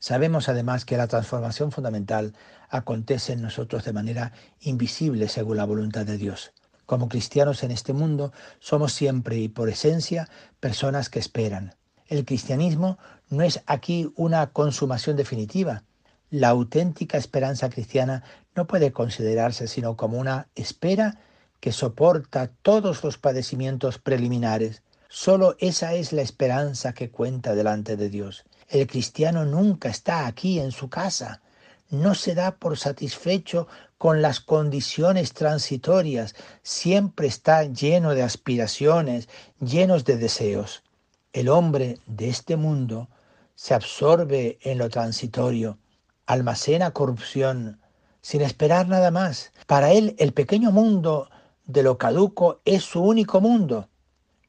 Sabemos 0.00 0.48
además 0.48 0.84
que 0.84 0.96
la 0.96 1.06
transformación 1.06 1.70
fundamental 1.70 2.34
acontece 2.70 3.34
en 3.34 3.42
nosotros 3.42 3.84
de 3.84 3.92
manera 3.92 4.32
invisible 4.60 5.28
según 5.28 5.58
la 5.58 5.66
voluntad 5.66 6.06
de 6.06 6.16
Dios. 6.16 6.52
Como 6.86 7.08
cristianos 7.08 7.62
en 7.62 7.70
este 7.70 7.92
mundo 7.92 8.32
somos 8.58 8.92
siempre 8.92 9.36
y 9.36 9.48
por 9.48 9.68
esencia 9.68 10.28
personas 10.58 11.10
que 11.10 11.18
esperan. 11.18 11.76
El 12.08 12.24
cristianismo 12.24 12.98
no 13.28 13.42
es 13.42 13.62
aquí 13.66 14.12
una 14.16 14.48
consumación 14.48 15.16
definitiva. 15.16 15.84
La 16.30 16.48
auténtica 16.48 17.18
esperanza 17.18 17.68
cristiana 17.68 18.24
no 18.56 18.66
puede 18.66 18.92
considerarse 18.92 19.68
sino 19.68 19.96
como 19.96 20.18
una 20.18 20.48
espera 20.54 21.20
que 21.60 21.72
soporta 21.72 22.50
todos 22.62 23.04
los 23.04 23.18
padecimientos 23.18 23.98
preliminares. 23.98 24.82
Solo 25.12 25.56
esa 25.58 25.94
es 25.94 26.12
la 26.12 26.22
esperanza 26.22 26.92
que 26.92 27.10
cuenta 27.10 27.56
delante 27.56 27.96
de 27.96 28.08
Dios. 28.08 28.44
El 28.68 28.86
cristiano 28.86 29.44
nunca 29.44 29.88
está 29.88 30.28
aquí 30.28 30.60
en 30.60 30.70
su 30.70 30.88
casa. 30.88 31.42
No 31.88 32.14
se 32.14 32.36
da 32.36 32.52
por 32.52 32.78
satisfecho 32.78 33.66
con 33.98 34.22
las 34.22 34.38
condiciones 34.38 35.32
transitorias. 35.32 36.36
Siempre 36.62 37.26
está 37.26 37.64
lleno 37.64 38.14
de 38.14 38.22
aspiraciones, 38.22 39.28
llenos 39.58 40.04
de 40.04 40.16
deseos. 40.16 40.84
El 41.32 41.48
hombre 41.48 41.98
de 42.06 42.28
este 42.28 42.56
mundo 42.56 43.08
se 43.56 43.74
absorbe 43.74 44.60
en 44.62 44.78
lo 44.78 44.90
transitorio, 44.90 45.78
almacena 46.26 46.92
corrupción, 46.92 47.80
sin 48.22 48.42
esperar 48.42 48.86
nada 48.86 49.10
más. 49.10 49.50
Para 49.66 49.90
él 49.90 50.14
el 50.20 50.32
pequeño 50.32 50.70
mundo 50.70 51.28
de 51.66 51.82
lo 51.82 51.98
caduco 51.98 52.60
es 52.64 52.84
su 52.84 53.02
único 53.02 53.40
mundo. 53.40 53.88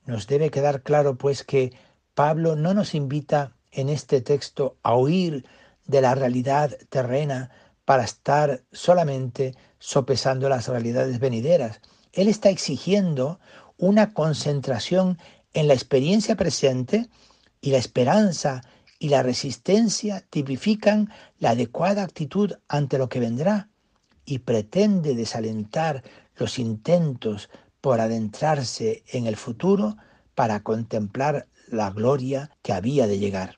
Nos 0.05 0.27
debe 0.27 0.49
quedar 0.49 0.81
claro 0.81 1.17
pues 1.17 1.43
que 1.43 1.73
Pablo 2.13 2.55
no 2.55 2.73
nos 2.73 2.95
invita 2.95 3.55
en 3.71 3.89
este 3.89 4.21
texto 4.21 4.77
a 4.83 4.95
huir 4.95 5.45
de 5.85 6.01
la 6.01 6.15
realidad 6.15 6.77
terrena 6.89 7.51
para 7.85 8.03
estar 8.03 8.63
solamente 8.71 9.55
sopesando 9.79 10.49
las 10.49 10.67
realidades 10.67 11.19
venideras. 11.19 11.81
Él 12.13 12.27
está 12.27 12.49
exigiendo 12.49 13.39
una 13.77 14.13
concentración 14.13 15.17
en 15.53 15.67
la 15.67 15.73
experiencia 15.73 16.35
presente 16.35 17.09
y 17.61 17.71
la 17.71 17.77
esperanza 17.77 18.61
y 18.99 19.09
la 19.09 19.23
resistencia 19.23 20.23
tipifican 20.29 21.11
la 21.39 21.51
adecuada 21.51 22.03
actitud 22.03 22.53
ante 22.67 22.97
lo 22.97 23.09
que 23.09 23.19
vendrá 23.19 23.69
y 24.25 24.39
pretende 24.39 25.15
desalentar 25.15 26.03
los 26.35 26.59
intentos 26.59 27.49
por 27.81 27.99
adentrarse 27.99 29.03
en 29.07 29.27
el 29.27 29.35
futuro 29.35 29.97
para 30.35 30.61
contemplar 30.61 31.47
la 31.67 31.89
gloria 31.89 32.51
que 32.61 32.73
había 32.73 33.07
de 33.07 33.19
llegar. 33.19 33.57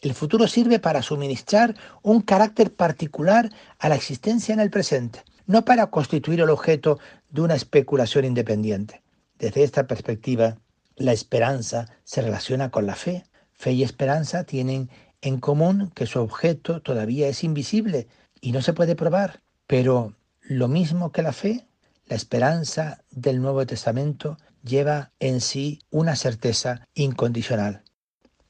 El 0.00 0.14
futuro 0.14 0.48
sirve 0.48 0.78
para 0.78 1.02
suministrar 1.02 1.76
un 2.02 2.22
carácter 2.22 2.74
particular 2.74 3.50
a 3.78 3.88
la 3.88 3.94
existencia 3.94 4.52
en 4.52 4.60
el 4.60 4.70
presente, 4.70 5.22
no 5.46 5.64
para 5.64 5.88
constituir 5.88 6.40
el 6.40 6.50
objeto 6.50 6.98
de 7.30 7.42
una 7.42 7.54
especulación 7.54 8.24
independiente. 8.24 9.02
Desde 9.38 9.62
esta 9.62 9.86
perspectiva, 9.86 10.58
la 10.96 11.12
esperanza 11.12 11.86
se 12.04 12.22
relaciona 12.22 12.70
con 12.70 12.86
la 12.86 12.94
fe. 12.94 13.24
Fe 13.52 13.72
y 13.72 13.82
esperanza 13.82 14.44
tienen 14.44 14.90
en 15.20 15.38
común 15.38 15.92
que 15.94 16.06
su 16.06 16.20
objeto 16.20 16.82
todavía 16.82 17.28
es 17.28 17.44
invisible 17.44 18.08
y 18.40 18.52
no 18.52 18.60
se 18.60 18.72
puede 18.72 18.96
probar, 18.96 19.40
pero 19.66 20.14
lo 20.40 20.68
mismo 20.68 21.12
que 21.12 21.22
la 21.22 21.32
fe, 21.32 21.66
la 22.06 22.16
esperanza 22.16 23.04
del 23.10 23.40
Nuevo 23.40 23.64
Testamento 23.66 24.36
lleva 24.62 25.12
en 25.20 25.40
sí 25.40 25.80
una 25.90 26.16
certeza 26.16 26.88
incondicional. 26.94 27.82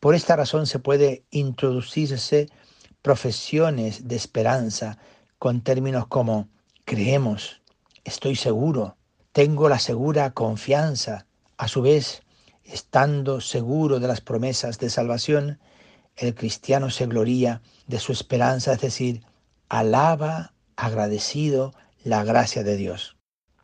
Por 0.00 0.14
esta 0.14 0.36
razón 0.36 0.66
se 0.66 0.78
puede 0.78 1.24
introducirse 1.30 2.48
profesiones 3.02 4.08
de 4.08 4.16
esperanza 4.16 4.98
con 5.38 5.60
términos 5.60 6.06
como 6.06 6.48
creemos, 6.84 7.62
estoy 8.04 8.36
seguro, 8.36 8.96
tengo 9.32 9.68
la 9.68 9.78
segura 9.78 10.32
confianza. 10.32 11.26
A 11.56 11.68
su 11.68 11.82
vez, 11.82 12.22
estando 12.64 13.40
seguro 13.40 14.00
de 14.00 14.08
las 14.08 14.20
promesas 14.20 14.78
de 14.78 14.90
salvación, 14.90 15.58
el 16.16 16.34
cristiano 16.34 16.90
se 16.90 17.06
gloría 17.06 17.62
de 17.86 17.98
su 17.98 18.12
esperanza, 18.12 18.72
es 18.72 18.80
decir, 18.80 19.22
alaba 19.68 20.52
agradecido 20.76 21.74
la 22.04 22.24
gracia 22.24 22.62
de 22.62 22.76
Dios. 22.76 23.16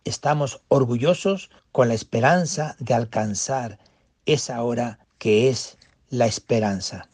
Estamos 0.09 0.63
orgullosos 0.69 1.51
con 1.71 1.89
la 1.89 1.95
esperanza 1.95 2.77
de 2.79 2.95
alcanzar 2.95 3.79
esa 4.25 4.63
hora 4.63 5.01
que 5.19 5.51
es 5.51 5.77
la 6.09 6.25
esperanza. 6.25 7.11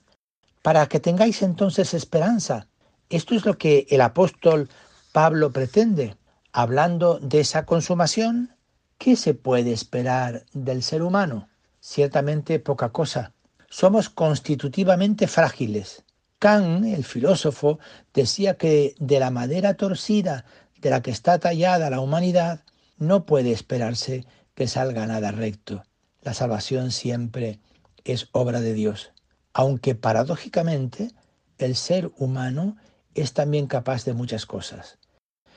Para 0.63 0.87
que 0.87 1.01
tengáis 1.01 1.43
entonces 1.43 1.93
esperanza, 1.93 2.69
esto 3.11 3.35
es 3.35 3.45
lo 3.45 3.59
que 3.59 3.89
el 3.91 4.01
apóstol 4.01 4.69
Pablo 5.11 5.51
pretende, 5.51 6.17
hablando 6.53 7.19
de 7.19 7.41
esa 7.41 7.67
consumación. 7.67 8.55
¿Qué 8.97 9.17
se 9.17 9.35
puede 9.35 9.73
esperar 9.73 10.45
del 10.53 10.85
ser 10.85 11.03
humano? 11.03 11.49
Ciertamente 11.81 12.61
poca 12.61 12.91
cosa. 12.91 13.33
Somos 13.69 14.09
constitutivamente 14.09 15.27
frágiles. 15.27 16.05
Kant, 16.39 16.85
el 16.85 17.03
filósofo, 17.03 17.81
decía 18.13 18.57
que 18.57 18.95
de 19.01 19.19
la 19.19 19.33
madera 19.33 19.75
torcida 19.75 20.45
de 20.81 20.91
la 20.91 21.03
que 21.03 21.11
está 21.11 21.41
tallada 21.41 21.91
la 21.91 22.01
humanidad, 22.01 22.61
no 22.97 23.27
puede 23.27 23.53
esperarse 23.53 24.27
que 24.55 24.69
salga 24.69 25.07
nada 25.07 25.33
recto. 25.33 25.83
La 26.23 26.35
salvación 26.35 26.91
siempre 26.91 27.61
es 28.05 28.29
obra 28.33 28.61
de 28.61 28.75
Dios, 28.75 29.13
aunque 29.53 29.95
paradójicamente 29.95 31.11
el 31.59 31.77
ser 31.77 32.11
humano 32.17 32.77
es 33.15 33.33
también 33.33 33.67
capaz 33.67 34.05
de 34.05 34.15
muchas 34.15 34.47
cosas. 34.47 34.99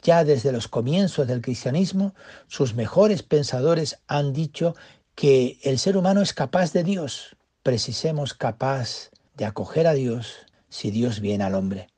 Ya 0.04 0.24
desde 0.24 0.52
los 0.52 0.68
comienzos 0.68 1.28
del 1.28 1.42
cristianismo, 1.42 2.14
sus 2.48 2.76
mejores 2.76 3.24
pensadores 3.24 4.00
han 4.08 4.32
dicho 4.32 4.76
que 5.16 5.60
el 5.64 5.80
ser 5.80 5.98
humano 5.98 6.22
es 6.22 6.34
capaz 6.34 6.72
de 6.72 6.84
Dios. 6.84 7.36
Precisemos 7.64 8.34
capaz 8.34 9.10
de 9.36 9.46
acoger 9.46 9.88
a 9.88 9.94
Dios 9.94 10.36
si 10.70 10.92
Dios 10.92 11.20
viene 11.20 11.44
al 11.44 11.56
hombre. 11.56 11.90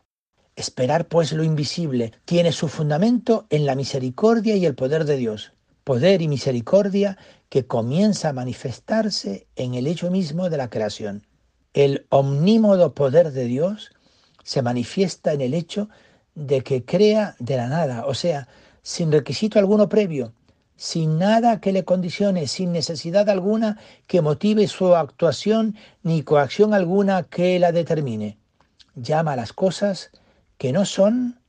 Esperar 0.59 1.07
pues 1.07 1.31
lo 1.31 1.45
invisible 1.45 2.11
tiene 2.25 2.51
su 2.51 2.67
fundamento 2.67 3.47
en 3.49 3.65
la 3.65 3.75
misericordia 3.75 4.57
y 4.57 4.65
el 4.65 4.75
poder 4.75 5.05
de 5.05 5.15
Dios. 5.15 5.53
Poder 5.85 6.21
y 6.21 6.27
misericordia 6.27 7.17
que 7.47 7.65
comienza 7.65 8.27
a 8.27 8.33
manifestarse 8.33 9.47
en 9.55 9.73
el 9.73 9.87
hecho 9.87 10.11
mismo 10.11 10.49
de 10.49 10.57
la 10.57 10.69
creación. 10.69 11.25
El 11.73 12.07
omnímodo 12.09 12.93
poder 12.93 13.31
de 13.31 13.45
Dios 13.45 13.91
se 14.43 14.61
manifiesta 14.61 15.31
en 15.31 15.39
el 15.39 15.53
hecho 15.53 15.87
de 16.35 16.59
que 16.59 16.83
crea 16.83 17.37
de 17.39 17.55
la 17.55 17.69
nada, 17.69 18.05
o 18.05 18.13
sea, 18.13 18.49
sin 18.81 19.13
requisito 19.13 19.59
alguno 19.59 19.87
previo, 19.87 20.33
sin 20.75 21.19
nada 21.19 21.61
que 21.61 21.71
le 21.71 21.85
condicione, 21.85 22.47
sin 22.47 22.73
necesidad 22.73 23.29
alguna 23.29 23.79
que 24.07 24.21
motive 24.21 24.67
su 24.67 24.93
actuación 24.93 25.77
ni 26.03 26.21
coacción 26.21 26.73
alguna 26.73 27.23
que 27.23 27.57
la 27.59 27.71
determine. 27.71 28.37
Llama 28.95 29.31
a 29.31 29.37
las 29.37 29.53
cosas 29.53 30.11
que 30.59 30.73
no 30.73 30.85
son 30.85 31.39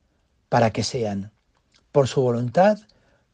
para 0.49 0.71
que 0.71 0.83
sean. 0.83 1.31
Por 1.91 2.07
su 2.07 2.21
voluntad, 2.21 2.79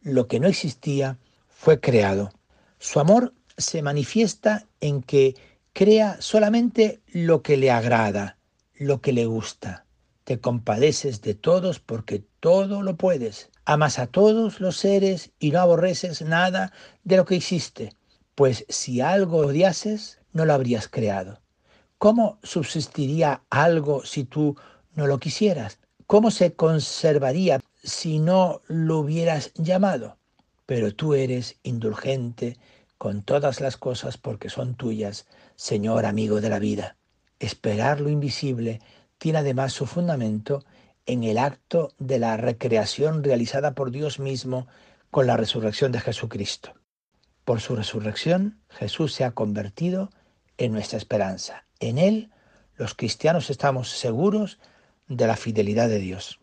lo 0.01 0.27
que 0.27 0.39
no 0.39 0.47
existía 0.47 1.19
fue 1.47 1.79
creado. 1.79 2.31
Su 2.79 2.99
amor 2.99 3.35
se 3.57 3.83
manifiesta 3.83 4.65
en 4.81 5.03
que 5.03 5.35
crea 5.73 6.17
solamente 6.19 6.99
lo 7.05 7.43
que 7.43 7.57
le 7.57 7.69
agrada, 7.69 8.39
lo 8.73 9.01
que 9.01 9.13
le 9.13 9.27
gusta. 9.27 9.85
Te 10.23 10.39
compadeces 10.41 11.21
de 11.21 11.35
todos 11.35 11.79
porque 11.79 12.25
todo 12.39 12.81
lo 12.81 12.97
puedes. 12.97 13.51
Amas 13.63 13.99
a 13.99 14.07
todos 14.07 14.59
los 14.59 14.77
seres 14.77 15.29
y 15.37 15.51
no 15.51 15.59
aborreces 15.59 16.23
nada 16.23 16.73
de 17.03 17.17
lo 17.17 17.25
que 17.25 17.35
existe, 17.35 17.93
pues 18.33 18.65
si 18.67 19.01
algo 19.01 19.37
odiases, 19.37 20.19
no 20.33 20.43
lo 20.43 20.53
habrías 20.53 20.87
creado. 20.87 21.39
¿Cómo 21.99 22.39
subsistiría 22.41 23.43
algo 23.49 24.05
si 24.05 24.23
tú 24.23 24.55
no 24.97 25.07
lo 25.07 25.19
quisieras? 25.19 25.79
¿Cómo 26.07 26.31
se 26.31 26.55
conservaría 26.55 27.61
si 27.83 28.19
no 28.19 28.61
lo 28.67 28.97
hubieras 28.99 29.53
llamado? 29.53 30.17
Pero 30.65 30.93
tú 30.93 31.13
eres 31.13 31.57
indulgente 31.63 32.57
con 32.97 33.21
todas 33.21 33.61
las 33.61 33.77
cosas 33.77 34.17
porque 34.17 34.49
son 34.49 34.75
tuyas, 34.75 35.27
Señor 35.55 36.05
amigo 36.05 36.41
de 36.41 36.49
la 36.49 36.59
vida. 36.59 36.97
Esperar 37.39 38.01
lo 38.01 38.09
invisible 38.09 38.81
tiene 39.19 39.39
además 39.39 39.71
su 39.71 39.85
fundamento 39.85 40.65
en 41.05 41.23
el 41.23 41.37
acto 41.37 41.93
de 41.99 42.17
la 42.17 42.35
recreación 42.35 43.23
realizada 43.23 43.75
por 43.75 43.91
Dios 43.91 44.19
mismo 44.19 44.67
con 45.11 45.27
la 45.27 45.37
resurrección 45.37 45.91
de 45.91 46.01
Jesucristo. 46.01 46.73
Por 47.45 47.61
su 47.61 47.75
resurrección, 47.75 48.59
Jesús 48.69 49.13
se 49.13 49.23
ha 49.23 49.31
convertido 49.31 50.09
en 50.57 50.73
nuestra 50.73 50.97
esperanza. 50.97 51.65
En 51.79 51.99
Él, 51.99 52.31
los 52.75 52.95
cristianos 52.95 53.51
estamos 53.51 53.91
seguros 53.91 54.59
de 55.07 55.27
la 55.27 55.35
fidelidad 55.35 55.89
de 55.89 55.99
Dios. 55.99 56.39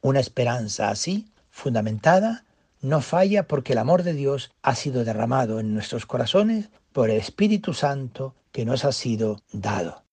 Una 0.00 0.20
esperanza 0.20 0.90
así, 0.90 1.28
fundamentada, 1.50 2.44
no 2.80 3.00
falla 3.00 3.46
porque 3.46 3.72
el 3.72 3.78
amor 3.78 4.02
de 4.02 4.12
Dios 4.12 4.52
ha 4.62 4.74
sido 4.74 5.04
derramado 5.04 5.58
en 5.60 5.72
nuestros 5.72 6.04
corazones 6.06 6.68
por 6.92 7.10
el 7.10 7.16
Espíritu 7.16 7.72
Santo 7.72 8.34
que 8.52 8.64
nos 8.64 8.84
ha 8.84 8.92
sido 8.92 9.42
dado. 9.52 10.04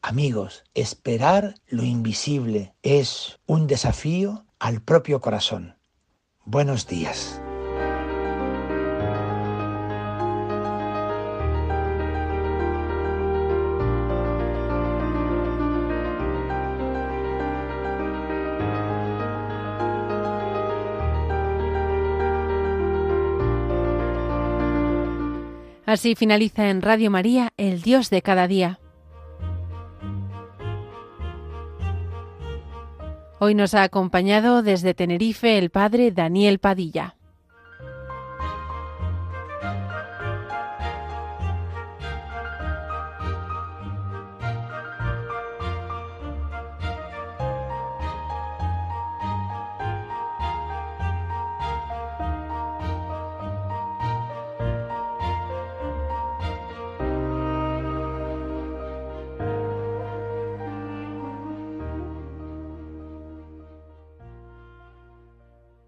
Amigos, 0.00 0.64
esperar 0.74 1.54
lo 1.66 1.82
invisible 1.82 2.74
es 2.82 3.40
un 3.46 3.66
desafío 3.66 4.44
al 4.58 4.80
propio 4.80 5.20
corazón. 5.20 5.76
Buenos 6.44 6.86
días. 6.86 7.40
Así 25.94 26.16
finaliza 26.16 26.70
en 26.70 26.82
Radio 26.82 27.08
María 27.08 27.52
El 27.56 27.80
Dios 27.80 28.10
de 28.10 28.20
cada 28.20 28.48
día. 28.48 28.80
Hoy 33.38 33.54
nos 33.54 33.74
ha 33.74 33.84
acompañado 33.84 34.64
desde 34.64 34.92
Tenerife 34.92 35.56
el 35.56 35.70
padre 35.70 36.10
Daniel 36.10 36.58
Padilla. 36.58 37.14